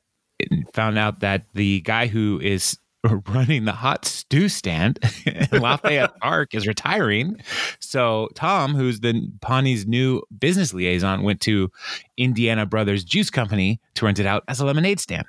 [0.72, 2.78] found out that the guy who is
[3.28, 7.36] running the hot stew stand in Lafayette Park is retiring.
[7.78, 11.70] So Tom, who's the Pawnee's new business liaison, went to
[12.16, 15.26] Indiana Brothers Juice Company to rent it out as a lemonade stand.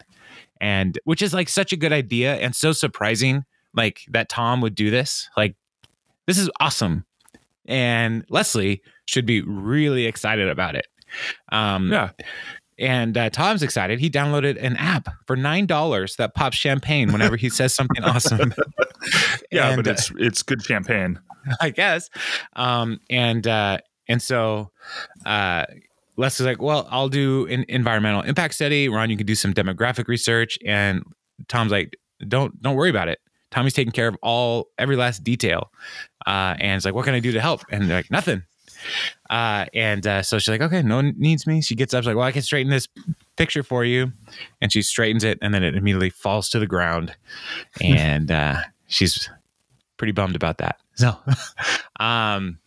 [0.61, 4.76] And which is like such a good idea and so surprising, like that Tom would
[4.76, 5.30] do this.
[5.38, 5.55] Like,
[6.28, 7.05] this is awesome.
[7.65, 10.88] And Leslie should be really excited about it.
[11.51, 12.11] Um, yeah.
[12.80, 13.99] And uh, Tom's excited.
[13.99, 18.53] He downloaded an app for nine dollars that pops champagne whenever he says something awesome.
[19.51, 21.19] yeah, and, but it's uh, it's good champagne,
[21.61, 22.09] I guess.
[22.55, 24.71] Um, and uh, and so
[25.25, 25.65] uh,
[26.17, 28.88] is like, "Well, I'll do an environmental impact study.
[28.88, 31.03] Ron, you can do some demographic research." And
[31.49, 33.19] Tom's like, "Don't don't worry about it.
[33.51, 35.69] Tommy's taking care of all every last detail."
[36.25, 38.43] Uh, and it's like, "What can I do to help?" And they're like, "Nothing."
[39.30, 41.61] Uh, and uh, so she's like, okay, no one needs me.
[41.61, 42.88] She gets up, she's like, well, I can straighten this
[43.38, 44.11] picture for you.
[44.61, 47.15] And she straightens it, and then it immediately falls to the ground.
[47.82, 49.30] And uh, she's
[49.97, 50.80] pretty bummed about that.
[50.95, 51.15] So,
[51.99, 52.59] um,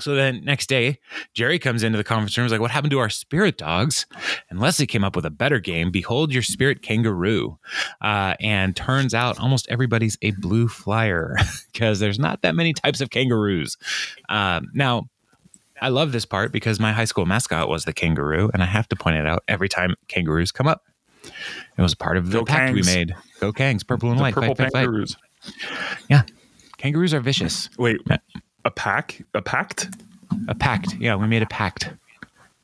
[0.00, 0.98] so then next day,
[1.34, 2.44] Jerry comes into the conference room.
[2.44, 4.06] He's like, What happened to our spirit dogs?
[4.50, 5.90] And Leslie came up with a better game.
[5.90, 7.58] Behold your spirit kangaroo.
[8.00, 11.36] Uh, and turns out almost everybody's a blue flyer
[11.72, 13.76] because there's not that many types of kangaroos.
[14.28, 15.08] Um, now,
[15.80, 18.88] I love this part because my high school mascot was the kangaroo, and I have
[18.88, 20.82] to point it out every time kangaroos come up.
[21.76, 22.74] It was part of the Go pact Kangs.
[22.74, 23.14] we made.
[23.40, 24.34] Go Kangs, purple and the white.
[24.34, 25.16] Purple fight, kangaroos.
[25.40, 25.98] Fight.
[26.08, 26.22] Yeah.
[26.78, 27.68] Kangaroos are vicious.
[27.78, 28.00] Wait,
[28.64, 29.22] a pack?
[29.34, 29.88] A pact?
[30.48, 30.94] A pact.
[30.98, 31.90] Yeah, we made a pact.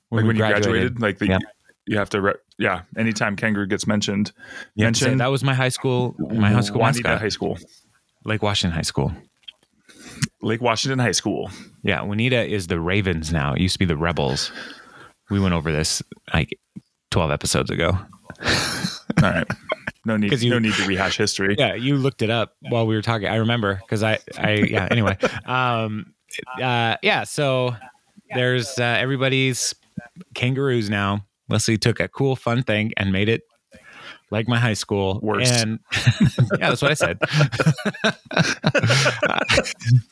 [0.09, 0.65] When, like when graduated.
[0.65, 1.39] you graduated, like the, yeah.
[1.87, 2.83] you have to, re- yeah.
[2.97, 4.33] Anytime kangaroo gets mentioned,
[4.77, 5.21] yeah, mentioned.
[5.21, 6.15] that was my high school.
[6.19, 7.21] My high school Juanita mascot.
[7.21, 7.59] High School,
[8.25, 9.13] Lake Washington High School.
[10.45, 11.51] Lake Washington High School.
[11.83, 13.55] Yeah, Juanita is the Ravens now.
[13.55, 14.53] It used to be the Rebels.
[15.31, 16.59] We went over this like
[17.11, 17.91] twelve episodes ago.
[19.23, 19.47] All right.
[20.07, 20.33] No need.
[20.43, 21.57] You, no need to rehash history.
[21.59, 23.27] Yeah, you looked it up while we were talking.
[23.27, 24.89] I remember because I, I, yeah.
[24.91, 25.17] Anyway,
[25.47, 26.13] um,
[26.61, 27.25] uh, yeah.
[27.25, 27.75] So
[28.35, 29.75] there's uh, everybody's
[30.35, 31.25] kangaroos now.
[31.49, 33.43] Leslie took a cool, fun thing and made it
[34.31, 35.21] like my high school.
[35.23, 35.53] Worst.
[35.53, 35.79] And
[36.59, 37.19] yeah, that's what I said.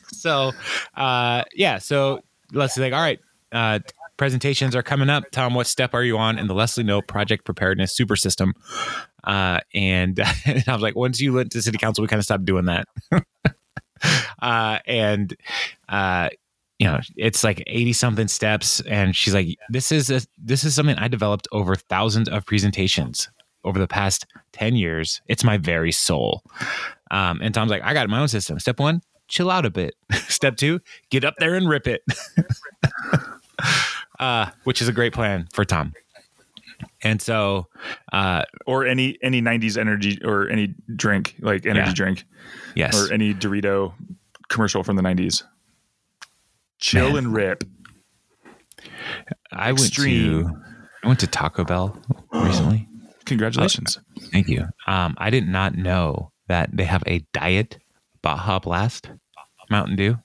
[0.11, 0.51] so,
[0.95, 1.77] uh, yeah.
[1.79, 3.19] So Leslie's like, all right,
[3.51, 3.79] uh,
[4.17, 5.25] presentations are coming up.
[5.31, 8.53] Tom, what step are you on in the Leslie Knope Project Preparedness Super System?
[9.23, 12.25] Uh, and, and, I was like, once you went to City Council, we kind of
[12.25, 12.87] stopped doing that.
[14.41, 15.35] uh, and
[15.89, 16.29] uh,
[16.79, 18.81] you know, it's like 80 something steps.
[18.81, 23.29] And she's like, this is a, this is something I developed over thousands of presentations
[23.63, 25.21] over the past 10 years.
[25.27, 26.43] It's my very soul.
[27.11, 28.59] Um, and Tom's like, I got my own system.
[28.59, 29.95] Step one, chill out a bit.
[30.13, 32.01] Step two, get up there and rip it.
[34.19, 35.93] uh, which is a great plan for Tom.
[37.01, 37.67] And so,
[38.11, 41.93] uh, or any any '90s energy or any drink like energy Yeah.
[41.93, 42.25] drink
[42.75, 43.93] yes, or any Dorito
[44.49, 45.43] commercial from the '90s.
[46.79, 47.17] Chill Man.
[47.17, 47.63] and rip.
[49.51, 50.49] I went to
[51.03, 51.97] I went to Taco Bell
[52.33, 52.87] recently.
[53.25, 53.99] Congratulations.
[54.31, 54.67] Thank you.
[54.87, 57.77] Um, I did not know that they have a diet
[58.21, 59.09] Baja Blast
[59.69, 60.17] Mountain Dew.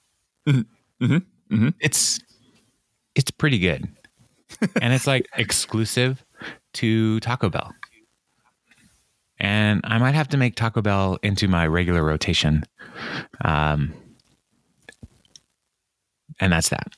[0.46, 0.66] Mhm.
[1.01, 1.24] Mhm.
[1.51, 1.74] Mhm.
[1.80, 2.20] It's
[3.14, 3.88] it's pretty good,
[4.82, 6.24] and it's like exclusive
[6.74, 7.72] to Taco Bell.
[9.40, 12.64] And I might have to make Taco Bell into my regular rotation.
[13.44, 13.94] Um,
[16.41, 16.95] and that's that.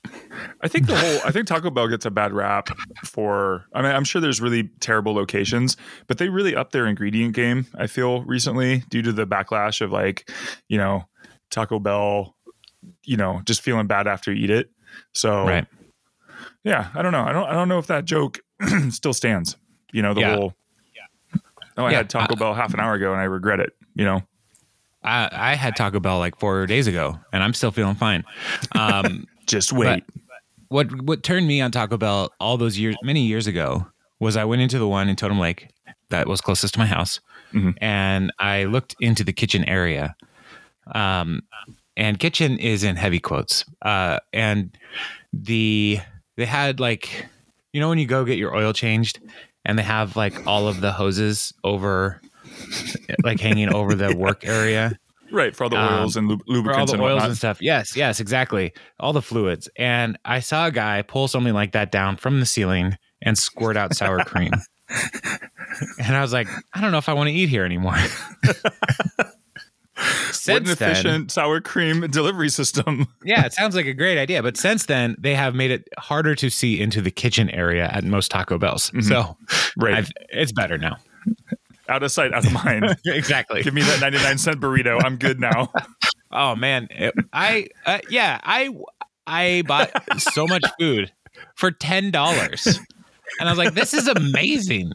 [0.63, 2.69] I think the whole I think Taco Bell gets a bad rap
[3.05, 5.77] for I mean I'm sure there's really terrible locations,
[6.07, 9.93] but they really up their ingredient game, I feel recently due to the backlash of
[9.93, 10.31] like,
[10.69, 11.05] you know,
[11.51, 12.37] Taco Bell,
[13.05, 14.71] you know, just feeling bad after you eat it.
[15.15, 15.67] So Right.
[16.65, 17.23] yeah, I don't know.
[17.25, 18.41] I don't I don't know if that joke
[18.91, 19.57] still stands.
[19.93, 20.37] You know, the Yeah.
[20.37, 20.55] whole
[21.77, 21.99] Oh, I Yeah.
[21.99, 24.23] had Taco uh, Bell half an hour ago and I regret it, you know.
[25.03, 28.25] I, I had Taco Bell like four days ago, and I'm still feeling fine.
[28.73, 30.05] Um, Just wait.
[30.69, 33.87] what what turned me on Taco Bell all those years, many years ago,
[34.21, 35.69] was I went into the one in Totem Lake
[36.11, 37.21] that was closest to my house,
[37.53, 37.75] Mhm.
[37.81, 40.15] and I looked into the kitchen area.
[40.95, 41.43] Um,
[41.97, 43.65] and kitchen is in heavy quotes.
[43.83, 44.77] Uh, and
[45.33, 45.99] the
[46.37, 47.27] they had like,
[47.73, 49.21] you know, when you go get your oil changed,
[49.65, 52.21] and they have like all of the hoses over,
[53.25, 54.99] like hanging over the work area
[55.33, 57.29] right, for all the um, oils and lub- for all lubricants the and oils whatnot.
[57.29, 57.63] and stuff.
[57.63, 58.73] Yes, yes, exactly.
[58.99, 59.69] All the fluids.
[59.77, 63.77] And I saw a guy pull something like that down from the ceiling and squirt
[63.77, 64.53] out sour cream.
[65.99, 67.97] and I was like, I don't know if I want to eat here anymore.
[69.95, 73.07] what since an then, efficient sour cream delivery system.
[73.25, 74.43] yeah, it sounds like a great idea.
[74.43, 78.03] But since then, they have made it harder to see into the kitchen area at
[78.05, 78.91] most Taco Bells.
[79.07, 79.37] So
[79.77, 79.95] Right.
[79.95, 80.97] I've, it's better now.
[81.91, 82.97] Out of sight, out of mind.
[83.05, 83.63] exactly.
[83.63, 85.01] Give me that 99 cent burrito.
[85.05, 85.73] I'm good now.
[86.33, 86.87] Oh man,
[87.33, 88.71] I uh, yeah, I
[89.27, 91.11] I bought so much food
[91.57, 92.79] for ten dollars,
[93.41, 94.93] and I was like, this is amazing.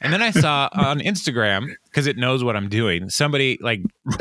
[0.00, 3.08] And then I saw on Instagram because it knows what I'm doing.
[3.08, 3.80] Somebody like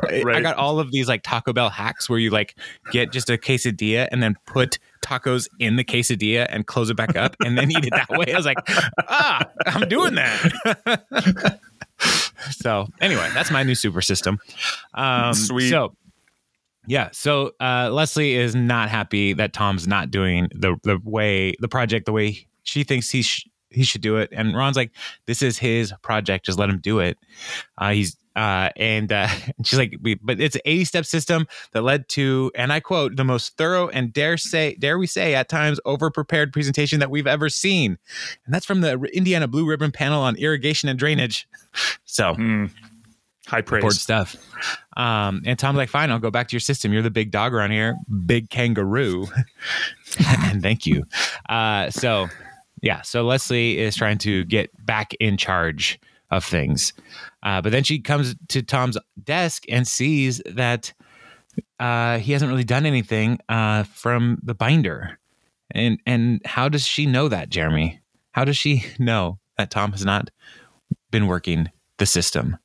[0.10, 0.44] I right.
[0.44, 2.56] got all of these like Taco Bell hacks where you like
[2.92, 7.16] get just a quesadilla and then put tacos in the quesadilla and close it back
[7.16, 8.32] up and then eat it that way.
[8.34, 8.58] I was like,
[9.10, 11.60] ah, I'm doing that.
[12.52, 14.40] so anyway, that's my new super system.
[14.94, 15.70] Um, Sweet.
[15.70, 15.96] So
[16.86, 21.68] yeah, so uh, Leslie is not happy that Tom's not doing the the way the
[21.68, 24.92] project the way she thinks he sh- he should do it, and Ron's like,
[25.26, 27.18] "This is his project, just let him do it."
[27.78, 29.28] Uh, he's uh, and uh,
[29.64, 33.16] she's like, we, "But it's an eighty step system that led to, and I quote,
[33.16, 37.10] the most thorough and dare say dare we say at times over prepared presentation that
[37.12, 37.98] we've ever seen,"
[38.46, 41.48] and that's from the Indiana Blue Ribbon panel on irrigation and drainage.
[42.06, 42.70] So Mm.
[43.48, 44.00] High praise.
[44.00, 44.36] stuff.
[44.96, 46.94] Um, and Tom's like, fine, I'll go back to your system.
[46.94, 49.28] You're the big dog around here, big kangaroo.
[50.28, 51.04] and thank you.
[51.50, 52.28] Uh, so,
[52.82, 56.00] yeah, so Leslie is trying to get back in charge
[56.32, 56.94] of things.
[57.44, 60.94] Uh, but then she comes to Tom's desk and sees that
[61.80, 65.20] uh, he hasn't really done anything uh, from the binder.
[65.72, 68.02] And and how does she know that, Jeremy?
[68.32, 70.30] How does she know that Tom has not
[71.12, 72.58] been working the system?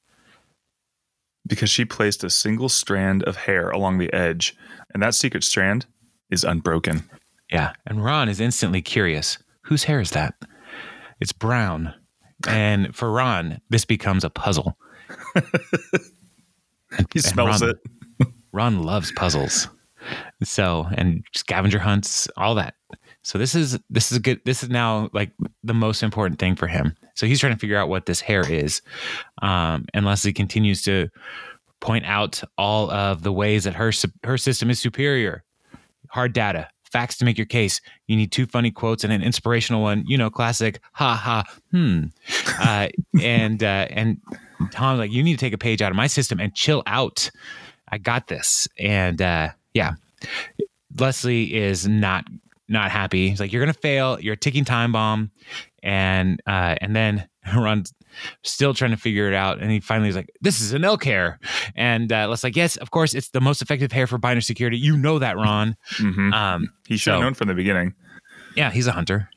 [1.47, 4.55] Because she placed a single strand of hair along the edge,
[4.93, 5.87] and that secret strand
[6.31, 7.09] is unbroken.
[7.51, 7.72] Yeah.
[7.87, 9.39] And Ron is instantly curious.
[9.62, 10.35] Whose hair is that?
[11.20, 11.95] It's brown.
[12.47, 14.76] And for Ron, this becomes a puzzle.
[17.12, 18.28] He smells Ron- it.
[18.53, 19.68] Ron loves puzzles.
[20.43, 22.74] So, and scavenger hunts, all that.
[23.22, 24.41] So this is this is a good.
[24.45, 25.32] This is now like
[25.62, 26.95] the most important thing for him.
[27.14, 28.80] So he's trying to figure out what this hair is.
[29.43, 31.09] Um, and Leslie continues to
[31.80, 33.93] point out all of the ways that her
[34.24, 35.45] her system is superior.
[36.11, 37.80] Hard data, facts to make your case.
[38.07, 40.05] You need two funny quotes and an inspirational one.
[40.07, 40.80] You know, classic.
[40.93, 41.45] Ha ha.
[41.70, 42.05] Hmm.
[42.61, 42.89] Uh,
[43.22, 44.20] and uh, and
[44.72, 47.30] Tom's like, you need to take a page out of my system and chill out.
[47.89, 48.66] I got this.
[48.76, 49.93] And uh, yeah,
[50.99, 52.24] Leslie is not
[52.68, 53.28] not happy.
[53.28, 54.18] He's like, you're gonna fail.
[54.20, 55.30] You're a ticking time bomb.
[55.84, 57.92] And uh, and then Ron's
[58.42, 59.61] still trying to figure it out.
[59.61, 61.38] And he finally is like, this is an elk hair.
[61.76, 64.76] And uh, Leslie's like, yes, of course, it's the most effective hair for binder security.
[64.78, 65.76] You know that, Ron.
[65.96, 67.94] hmm Um, He should have so- known from the beginning.
[68.57, 69.28] yeah, he's a hunter.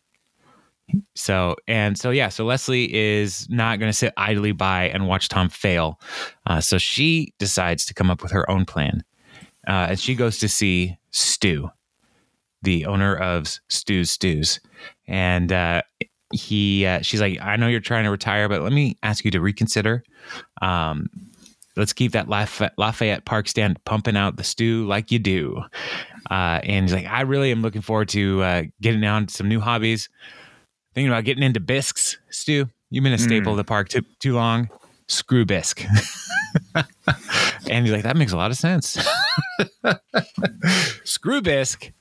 [1.15, 5.29] So and so yeah, so Leslie is not going to sit idly by and watch
[5.29, 5.99] Tom fail.
[6.45, 9.01] Uh, so she decides to come up with her own plan,
[9.69, 11.69] uh, and she goes to see Stu.
[12.61, 14.59] the owner of Stu's Stews,
[15.07, 15.81] and uh,
[16.31, 19.31] he uh, she's like, I know you're trying to retire, but let me ask you
[19.31, 20.03] to reconsider.
[20.61, 21.09] Um,
[21.77, 25.61] let's keep that Lafayette, Lafayette Park stand pumping out the stew like you do.
[26.29, 29.59] Uh, and he's like, I really am looking forward to uh, getting on some new
[29.59, 30.09] hobbies.
[30.93, 33.53] Thinking about getting into bisques, stew You've been a staple Mm.
[33.53, 34.69] of the park too, too long.
[35.07, 35.85] Screw bisque.
[37.69, 38.97] and he's like, that makes a lot of sense.
[41.05, 41.91] Screw bisque.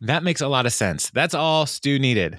[0.00, 1.10] That makes a lot of sense.
[1.10, 2.38] That's all stew needed.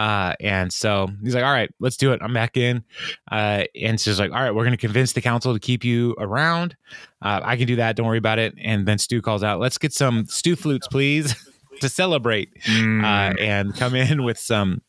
[0.00, 2.20] Uh, and so he's like, all right, let's do it.
[2.22, 2.82] I'm back in.
[3.30, 6.14] Uh, and so like, all right, we're going to convince the council to keep you
[6.18, 6.74] around.
[7.20, 7.96] Uh, I can do that.
[7.96, 8.54] Don't worry about it.
[8.58, 11.34] And then Stu calls out, let's get some stew flutes, please,
[11.80, 13.04] to celebrate Mm.
[13.04, 14.80] uh, and come in with some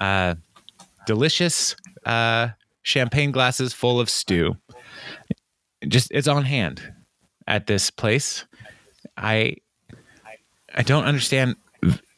[0.00, 0.36] uh,
[1.06, 1.76] delicious
[2.06, 2.48] uh,
[2.82, 4.56] champagne glasses full of stew.
[5.86, 6.80] Just it's on hand
[7.46, 8.46] at this place.
[9.16, 9.56] I
[10.74, 11.56] I don't understand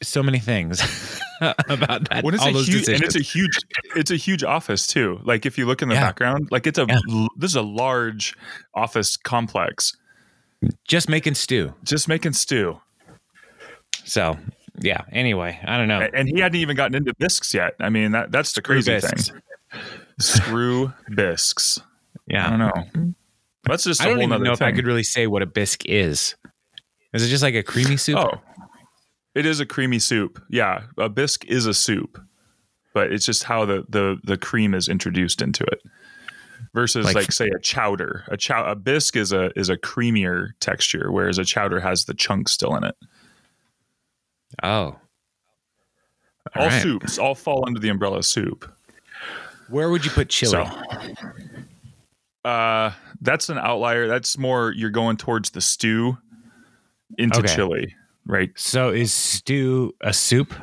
[0.01, 0.81] so many things
[1.69, 2.23] about that.
[2.23, 3.57] When it's all a those huge, and it's a huge,
[3.95, 5.19] it's a huge office too.
[5.23, 6.01] Like if you look in the Yeah.
[6.01, 7.25] background, like it's a Yeah.
[7.37, 8.35] this is a large
[8.75, 9.97] office complex.
[10.87, 11.73] just making stew.
[11.83, 12.79] Just making stew,
[14.03, 14.37] So
[14.79, 15.01] yeah.
[15.11, 16.07] Anyway, I don't know.
[16.13, 17.73] And he hadn't even gotten into bisques yet.
[17.79, 19.29] I mean that that's the crazy bisques.
[19.29, 19.41] thing.
[20.19, 21.79] Screw bisques.
[22.27, 22.45] Yeah.
[22.47, 23.13] I don't know.
[23.63, 24.01] That's just.
[24.01, 26.35] I don't whole even know if I could really say what a bisque is.
[27.13, 28.17] Is it just like a creamy soup?
[28.17, 28.39] Oh,
[29.35, 30.41] it is a creamy soup.
[30.49, 32.19] Yeah, a bisque is a soup,
[32.93, 35.81] but it's just how the the the cream is introduced into it.
[36.73, 38.23] Versus Like- like, say a chowder.
[38.29, 42.13] A chow a bisque is a is a creamier texture, whereas a chowder has the
[42.13, 42.95] chunks still in it.
[44.63, 44.97] Oh.
[46.55, 46.81] All right.
[46.81, 48.69] soups all fall under the umbrella of soup.
[49.69, 50.51] Where would you put chili?
[50.51, 54.07] So, uh, that's an outlier.
[54.07, 56.17] That's more you're going towards the stew
[57.17, 57.55] into Okay.
[57.55, 57.95] chili,
[58.25, 58.51] right?
[58.55, 60.53] So is stew a soup?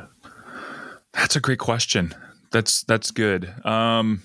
[1.13, 2.13] That's a great question.
[2.51, 3.53] That's that's good.
[3.65, 4.21] Um,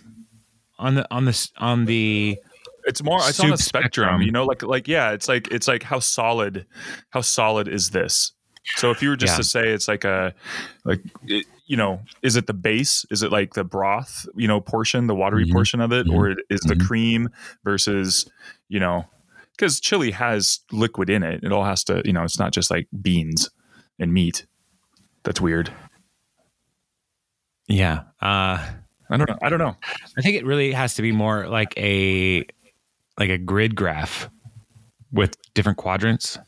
[0.78, 2.36] On the on the on the
[2.86, 4.22] it's more it's on a spectrum, spectrum.
[4.22, 6.66] you know, like like yeah, it's like it's like how solid
[7.10, 8.32] how solid is this?
[8.76, 9.36] So if you were just Yeah.
[9.38, 10.34] to say it's like a
[10.84, 13.06] like it, you know, is it the base?
[13.10, 15.52] Is it like the broth, you know, portion, the watery Mhm.
[15.52, 16.86] portion of it, or is the Mhm.
[16.86, 17.28] cream
[17.64, 18.26] versus,
[18.68, 19.06] you know,
[19.56, 21.42] because chili has liquid in it.
[21.44, 23.50] It all has to, you know, it's not just like beans
[23.98, 24.46] and meat.
[25.24, 25.72] That's weird.
[27.68, 28.02] yeah.
[28.20, 28.64] Uh
[29.10, 29.38] I don't know.
[29.42, 29.76] I don't know.
[30.16, 32.38] I think it really has to be more like a
[33.18, 34.28] like a grid graph
[35.12, 36.38] with different quadrants.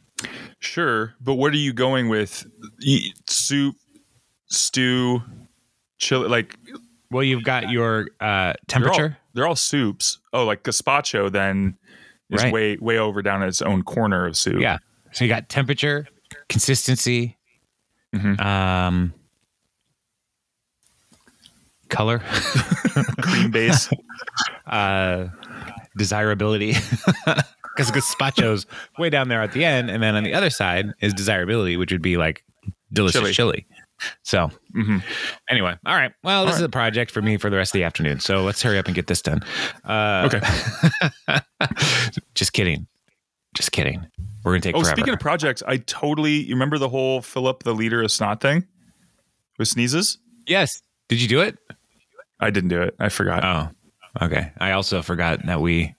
[0.59, 2.47] Sure, but what are you going with?
[2.83, 3.77] E- Soup,
[4.49, 5.23] stew,
[5.99, 6.57] chili, like
[7.11, 9.17] Well, you've got your uh they're all, temperature.
[9.35, 10.19] they're all soups.
[10.33, 11.77] Oh, like gazpacho then
[12.31, 12.53] is Right.
[12.53, 14.61] way way over down in its own corner of soup.
[14.61, 14.79] Yeah.
[15.13, 16.07] So you got temperature,
[16.49, 17.37] consistency,
[18.15, 18.41] Mhm.
[18.41, 19.15] um
[21.89, 22.19] color,
[23.21, 23.89] cream base.
[24.67, 25.29] uh
[25.97, 26.75] desirability.
[27.77, 28.65] Because gazpacho's
[28.99, 31.93] way down there at the end, and then on the other side is desirability, which
[31.93, 32.43] would be like
[32.91, 33.33] delicious Chili.
[33.35, 33.67] chili.
[34.23, 35.03] So Mhm.
[35.49, 36.13] anyway, all right.
[36.23, 38.21] Well, this All is a project for me for the rest of the afternoon.
[38.21, 39.43] So let's hurry up and get this done.
[39.85, 41.41] Uh, Okay.
[42.35, 42.87] just kidding.
[43.55, 44.07] Just kidding.
[44.45, 44.97] We're gonna take Oh, forever.
[44.97, 48.67] speaking of projects, I totally you remember the whole Philip the leader of snot thing
[49.59, 50.19] with sneezes.
[50.47, 50.83] yes.
[51.09, 51.57] Did you do it?
[52.41, 52.97] I didn't do it.
[52.99, 53.45] I forgot.
[53.45, 54.51] Oh, okay.
[54.59, 55.95] I also forgot that we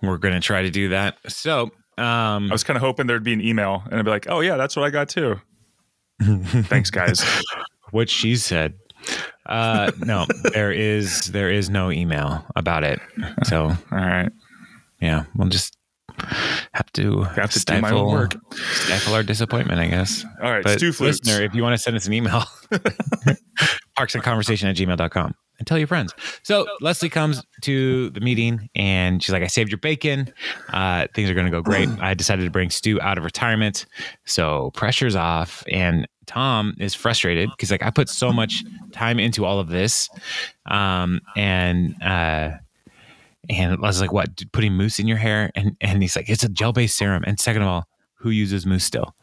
[0.00, 1.18] were going to try to do that.
[1.28, 1.64] So,
[1.98, 4.40] um, I was kind of hoping there'd be an email and I'd be like, "Oh
[4.40, 5.38] yeah, that's what I got too."
[6.22, 7.24] Thanks, guys.
[7.90, 8.74] what she said.
[9.46, 13.00] Uh, no, there is there is no email about it.
[13.44, 14.30] So All right,
[15.00, 15.76] yeah, we'll just
[16.72, 18.36] have to have to do my own work.
[18.54, 20.24] stifle our disappointment, I guess.
[20.42, 21.00] All right, But flutes.
[21.00, 22.44] listener, if you want to send us an email,
[23.98, 26.14] parksandconversation at gmail.com and tell your friends.
[26.42, 30.32] So Leslie comes to the meeting and she's like, I saved your bacon.
[30.72, 31.88] Uh, things are going to go great.
[32.00, 33.86] I decided to bring Stu out of retirement.
[34.24, 35.64] So pressure's off.
[35.70, 40.08] And Tom is frustrated because like I put so much time into all of this.
[40.66, 42.52] Um, and, uh,
[43.48, 45.50] and Leslie's like, what, putting mousse in your hair?
[45.54, 47.24] And, and he's like, it's a gel based serum.
[47.26, 49.14] And second of all, who uses mousse still?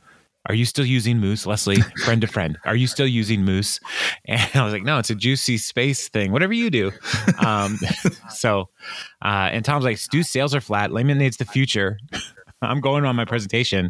[0.47, 1.81] Are you still using mousse, Leslie?
[2.05, 2.57] friend to friend.
[2.65, 3.79] Are you still using mousse?
[4.25, 6.31] And I was like, no, it's a juicy space thing.
[6.31, 6.91] Whatever you do.
[7.45, 7.79] Um,
[8.29, 8.69] so,
[9.23, 10.91] uh, and Tom's like, Stu sales are flat.
[10.91, 11.97] Lemonade's the future.
[12.61, 13.89] I'm going on my presentation,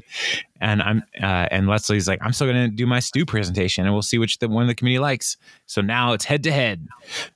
[0.62, 3.94] and I'm uh, and Leslie's like, I'm still going to do my stew presentation, and
[3.94, 5.38] we'll see which the one the community likes.
[5.66, 6.88] So now it's head to head,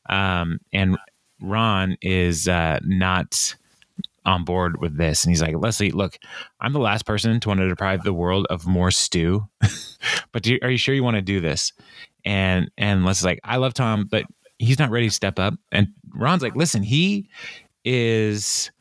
[0.10, 0.98] um, and
[1.42, 3.56] Ron is uh, not
[4.26, 5.24] on board with this.
[5.24, 6.18] And he's like, Leslie, look,
[6.62, 9.48] I'm the last person to want to deprive the world of more stew,
[10.32, 11.74] but you, are you sure you want to do this?
[12.26, 14.26] And and Leslie's like, I love Tom, but
[14.60, 15.56] he's not ready to step up.
[15.72, 17.30] And Ron's like, listen, he
[17.84, 18.72] is.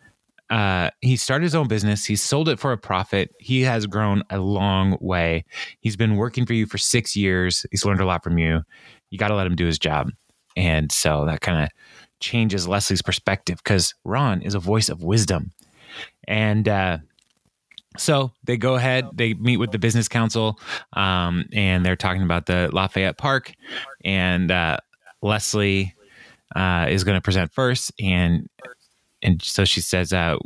[0.52, 2.04] Uh, he started his own business.
[2.04, 3.34] He sold it for a profit.
[3.40, 5.46] He has grown a long way.
[5.80, 7.64] He's been working for you for six years.
[7.70, 8.60] He's learned a lot from you.
[9.08, 10.10] You got to let him do his job.
[10.54, 11.70] And so that kind of
[12.20, 15.52] changes Leslie's perspective because Ron is a voice of wisdom.
[16.28, 16.98] And uh,
[17.96, 20.60] so they go ahead, they meet with the business council,
[20.92, 23.54] um, and they're talking about the Lafayette Park.
[24.04, 24.76] And uh,
[25.22, 25.94] Leslie
[26.54, 27.90] uh, is going to present first.
[27.98, 28.50] And
[29.22, 30.36] and so she says, uh,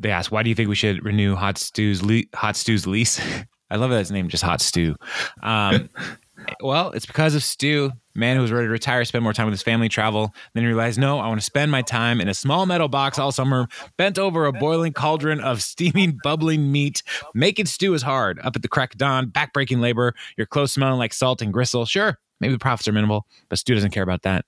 [0.00, 3.20] they ask, why do you think we should renew Hot Stew's, le- Hot Stew's lease?
[3.70, 4.96] I love that his name just Hot Stew.
[5.42, 5.88] Um,
[6.60, 9.54] well, it's because of Stew, man who was ready to retire, spend more time with
[9.54, 10.34] his family, travel.
[10.52, 13.18] Then he realized, no, I want to spend my time in a small metal box
[13.18, 17.02] all summer, bent over a boiling cauldron of steaming, bubbling meat.
[17.34, 18.38] Making stew is hard.
[18.40, 21.86] Up at the crack of dawn, backbreaking labor, your clothes smelling like salt and gristle.
[21.86, 24.44] Sure, maybe the profits are minimal, but Stu doesn't care about that.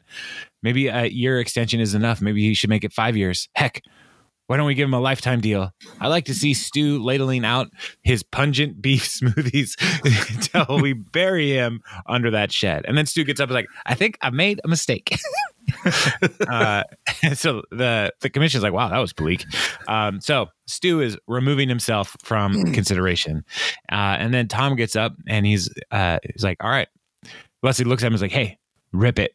[0.65, 2.23] Maybe a year extension is enough.
[2.23, 3.49] Maybe he should make it five years.
[3.55, 3.83] Heck,
[4.47, 5.71] why don't we give him a lifetime deal?
[6.01, 7.69] I like to see Stu ladling out
[8.03, 9.77] his pungent beef smoothies
[10.35, 12.85] until we bury him under that shed.
[12.87, 15.17] And then Stu gets up and is like, I think I made a mistake.
[16.49, 16.85] uh,
[17.35, 19.45] so the the commission's like, wow, that was bleak.
[19.87, 23.45] Um, so Stu is removing himself from consideration.
[23.93, 26.89] Uh, and then Tom gets up and he's uh, he's like, all right.
[27.63, 28.59] Leslie looks at him and is like, hey,
[28.95, 29.35] rip it.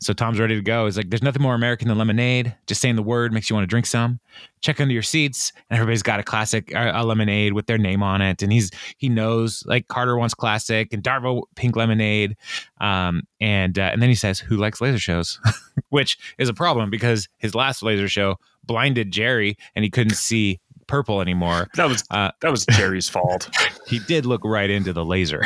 [0.00, 0.84] So Tom's ready to go.
[0.84, 2.54] He's like, there's nothing more American than lemonade.
[2.66, 4.20] Just saying the word makes you want to drink some.
[4.60, 8.20] Check under your seats, and everybody's got a classic a lemonade with their name on
[8.20, 8.42] it.
[8.42, 12.36] And he's he knows like Carter wants classic and Darvo pink lemonade.
[12.80, 15.40] Um, and uh, and then he says, "Who likes laser shows?"
[15.88, 20.60] Which is a problem because his last laser show blinded Jerry, and he couldn't see
[20.86, 21.68] purple anymore.
[21.76, 23.50] That was uh, that was Jerry's fault.
[23.86, 25.42] he did look right into the laser.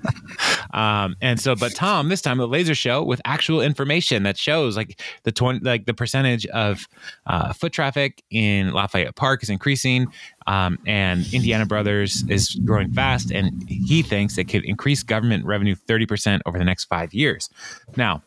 [0.74, 4.76] um, and so, but Tom, this time the laser show with actual information that shows
[4.76, 6.86] like the twenty, like the percentage of
[7.26, 10.08] uh, foot traffic in Lafayette Park is increasing,
[10.46, 15.74] um, and Indiana Brothers is growing fast, and he thinks it could increase government revenue
[15.74, 17.48] thirty percent over the next five years.
[17.96, 18.22] Now,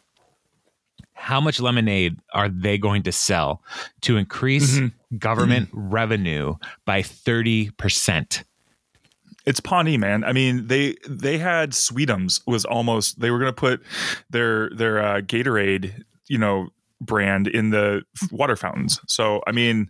[1.20, 3.62] how much lemonade are they going to sell
[4.02, 5.18] to increase mm-hmm.
[5.18, 5.90] government mm-hmm.
[5.90, 6.56] revenue
[6.86, 8.44] by 30%?
[9.46, 10.24] It's Pawnee, man.
[10.24, 13.82] I mean, they they had Sweetums was almost they were going to put
[14.30, 16.70] their their uh, Gatorade, you know,
[17.02, 19.00] brand in the water fountains.
[19.08, 19.90] So, I mean,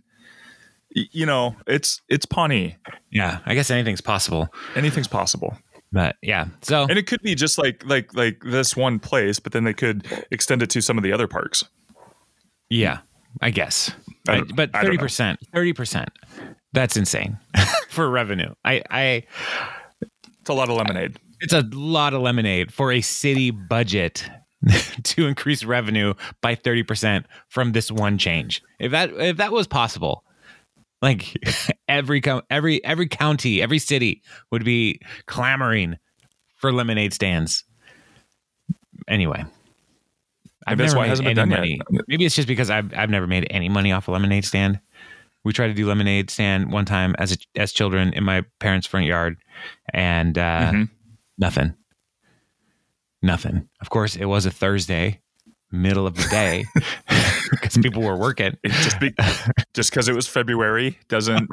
[0.90, 2.76] you know, it's it's Pawnee.
[3.10, 4.48] Yeah, I guess anything's possible.
[4.74, 5.56] Anything's possible.
[5.92, 9.52] But yeah, so and it could be just like like like this one place, but
[9.52, 11.64] then they could extend it to some of the other parks.
[12.68, 12.98] Yeah,
[13.40, 13.90] I guess.
[14.28, 16.10] I I, but thirty percent, thirty percent.
[16.72, 17.38] That's insane
[17.88, 18.54] for revenue.
[18.64, 19.22] I, I.
[20.40, 21.18] It's a lot of lemonade.
[21.40, 24.28] It's a lot of lemonade for a city budget
[25.02, 28.62] to increase revenue by 30% from this one change.
[28.78, 30.24] If that if that was possible,
[31.02, 31.34] like
[31.88, 35.98] every every every county, every city would be clamoring
[36.56, 37.64] for lemonade stands.
[39.08, 39.44] Anyway,
[40.66, 41.80] I've never why made any money.
[41.90, 42.04] Yet.
[42.06, 44.80] Maybe it's just because I've I've never made any money off a lemonade stand.
[45.42, 48.86] We tried to do lemonade stand one time as a, as children in my parents'
[48.86, 49.38] front yard,
[49.92, 50.82] and uh, mm-hmm.
[51.38, 51.74] nothing,
[53.22, 53.68] nothing.
[53.80, 55.22] Of course, it was a Thursday,
[55.72, 56.64] middle of the day
[57.50, 58.56] because people were working.
[58.66, 59.14] Just be,
[59.74, 61.48] just because it was February doesn't.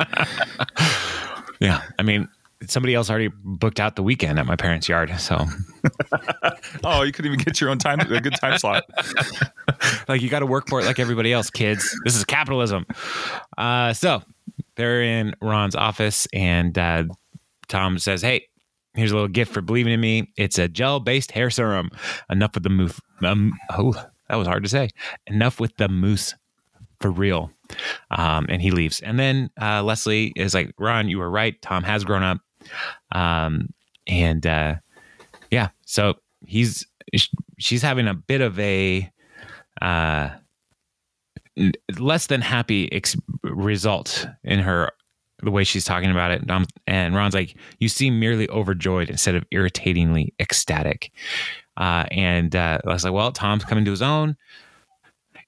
[1.59, 2.27] yeah, I mean,
[2.65, 5.13] somebody else already booked out the weekend at my parents' yard.
[5.19, 5.45] So,
[6.83, 8.83] oh, you couldn't even get your own time, a good time slot.
[10.07, 11.95] like you got to work for it, like everybody else, kids.
[12.03, 12.85] This is capitalism.
[13.57, 14.21] Uh, so
[14.75, 17.03] they're in Ron's office, and uh,
[17.67, 18.47] Tom says, "Hey,
[18.97, 20.33] Here's a little gift for believing in me.
[20.37, 21.91] It's a gel based hair serum.
[22.31, 22.99] Enough with the move.
[23.21, 23.93] Um, oh,
[24.29, 24.89] that was hard to say.
[25.27, 26.35] Enough with the moose
[26.99, 27.51] for real.
[28.11, 28.99] Um, and he leaves.
[29.01, 31.61] And then uh, Leslie is like, Ron, you were right.
[31.61, 32.39] Tom has grown up.
[33.11, 33.69] Um,
[34.07, 34.75] and uh,
[35.51, 36.15] yeah, so
[36.45, 36.85] he's
[37.57, 39.11] she's having a bit of a
[39.81, 40.29] uh,
[41.99, 44.91] less than happy ex- result in her
[45.43, 46.49] the way she's talking about it.
[46.49, 51.11] Um, and Ron's like, you seem merely overjoyed instead of irritatingly ecstatic.
[51.77, 54.35] Uh, and uh, I was like, well, Tom's coming to his own.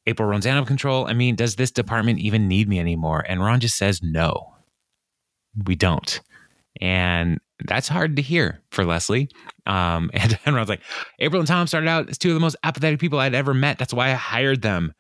[0.05, 1.07] April runs out of control.
[1.07, 3.25] I mean, does this department even need me anymore?
[3.27, 4.53] And Ron just says, no,
[5.65, 6.21] we don't.
[6.79, 9.29] And that's hard to hear for Leslie.
[9.65, 10.81] Um, and, and Ron's like,
[11.19, 13.77] April and Tom started out as two of the most apathetic people I'd ever met.
[13.77, 14.93] That's why I hired them.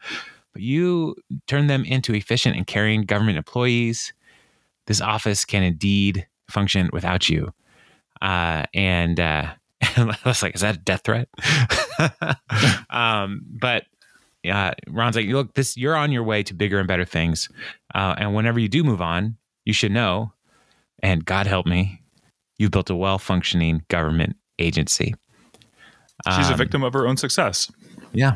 [0.53, 1.15] But you
[1.47, 4.13] turn them into efficient and caring government employees.
[4.87, 7.53] This office can indeed function without you.
[8.21, 9.53] Uh, and uh,
[9.97, 11.29] I was like, is that a death threat?
[12.89, 13.85] um, but
[14.49, 17.49] uh, Ron's like, look, this you're on your way to bigger and better things.
[17.93, 20.33] Uh, and whenever you do move on, you should know,
[21.01, 22.01] and God help me,
[22.57, 25.13] you've built a well functioning government agency.
[26.35, 27.71] She's a Um, victim of her own success.
[28.11, 28.35] yeah,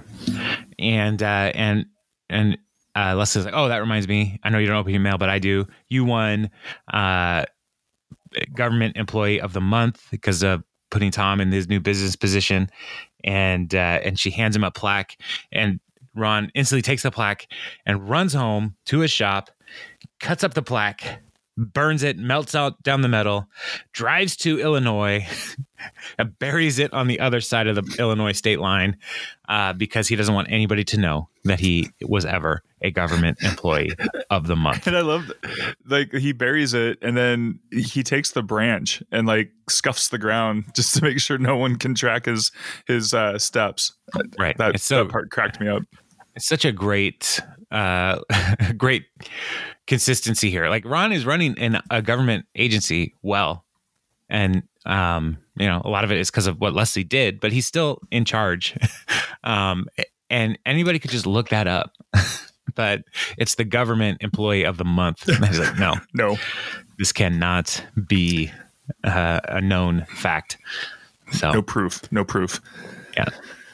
[0.79, 1.85] and uh, and
[2.29, 2.57] and
[2.95, 4.39] uh, Leslie's like, oh, that reminds me.
[4.43, 5.67] I know you don't open your mail, but I do.
[5.89, 6.49] You won
[6.93, 7.43] uh,
[8.55, 10.63] government employee of the month because of
[10.93, 12.69] putting Tom in his new business position,
[13.23, 15.17] and uh, and she hands him a plaque,
[15.51, 15.79] and
[16.15, 17.47] Ron instantly takes the plaque
[17.85, 19.49] and runs home to his shop,
[20.19, 21.19] cuts up the plaque.
[21.55, 23.47] Burns it, melts out down the metal,
[23.91, 25.27] drives to Illinois,
[26.17, 28.97] and buries it on the other side of the Illinois state line
[29.49, 33.91] uh, because he doesn't want anybody to know that he was ever a government employee
[34.29, 34.87] of the month.
[34.93, 35.31] And I love,
[35.87, 40.65] like, he buries it and then he takes the branch and like scuffs the ground
[40.75, 42.51] just to make sure no one can track his
[42.87, 43.93] his uh, steps.
[44.37, 44.57] Right.
[44.57, 45.83] That, so that part cracked me up.
[46.35, 47.39] it's such a great,
[47.73, 48.19] uh,
[48.77, 49.05] great
[49.87, 50.69] consistency here.
[50.69, 53.65] Like Ron is running in a government agency well,
[54.29, 57.51] and um, you know a lot of it is because of what Leslie did, but
[57.51, 58.77] he's still in charge.
[59.43, 59.87] um,
[60.29, 61.91] and anybody could just look that up.
[62.75, 63.03] but
[63.37, 65.27] it's the government employee of the month.
[65.27, 66.37] And I was like, no, No,
[66.97, 68.51] this cannot be
[69.03, 70.57] uh, a known fact.
[71.31, 72.01] So no proof.
[72.11, 72.61] No proof.
[73.15, 73.29] yeah,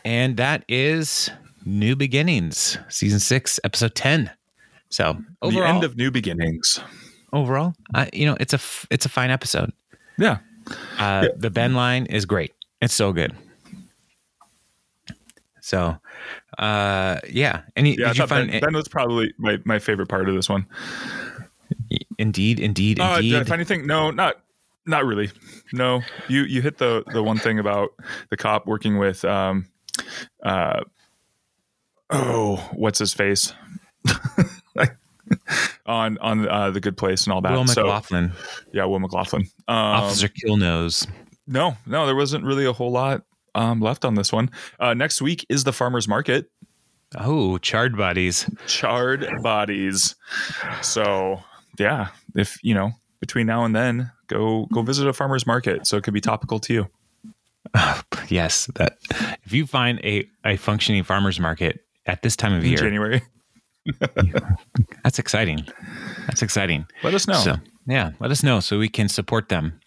[0.06, 1.30] and that is
[1.70, 4.32] New Beginnings, season six, episode ten.
[4.90, 6.80] So overall, the end of new beginnings.
[7.32, 9.72] overall, uh, you know, it's a f- it's a fine episode.
[10.18, 10.40] Yeah.
[10.98, 12.54] Uh, The Ben line is great.
[12.82, 13.36] It's so good.
[15.62, 15.98] So,
[16.58, 17.62] uh, yeah.
[17.76, 18.50] Any Yeah, did you find?
[18.52, 20.66] ben, ben was probably my, my favorite part of this one.
[22.18, 23.48] indeed, indeed, Uh, did I indeed.
[23.48, 23.86] find anything?
[23.86, 24.36] No, not
[24.88, 25.30] not really.
[25.72, 27.90] No, you you hit the the one thing about
[28.32, 29.68] the cop working with um
[30.44, 30.82] uh
[32.10, 33.54] oh what's his face
[35.86, 37.52] on on uh, the good place and all that.
[37.52, 38.32] Will so McLaughlin,
[38.72, 39.44] yeah, Will McLaughlin.
[39.68, 41.08] Um, Officer Killnose.
[41.48, 43.24] no, no, there wasn't really a whole lot
[43.56, 44.50] um, left on this one.
[44.80, 46.50] Uh, next week is the farmers market.
[47.18, 48.50] Oh, charred bodies.
[48.68, 50.16] charred bodies.
[50.82, 51.42] So
[51.78, 55.88] yeah, if you know between now and then, go go visit a farmer's market.
[55.88, 56.88] So it could be topical to you.
[58.28, 59.00] Yes, that
[59.44, 61.80] if you find a, a functioning farmers market
[62.10, 63.22] at this time of in year, January.
[65.04, 65.66] that's exciting.
[66.28, 66.86] That's exciting.
[67.04, 67.40] Let us know.
[67.40, 67.56] So
[67.88, 69.80] yeah, let us know so we can support them.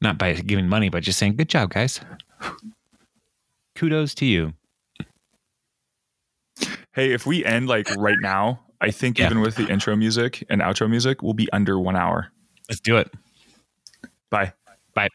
[0.00, 2.00] Not by giving money, but just saying, good job, guys.
[3.74, 4.52] Kudos to you.
[6.92, 9.26] hey, if we end like right now, I think Yeah.
[9.26, 12.28] even with the intro music and outro music, we'll be under one hour.
[12.68, 13.12] Let's do it.
[14.30, 14.52] Bye.
[14.94, 15.08] Bye.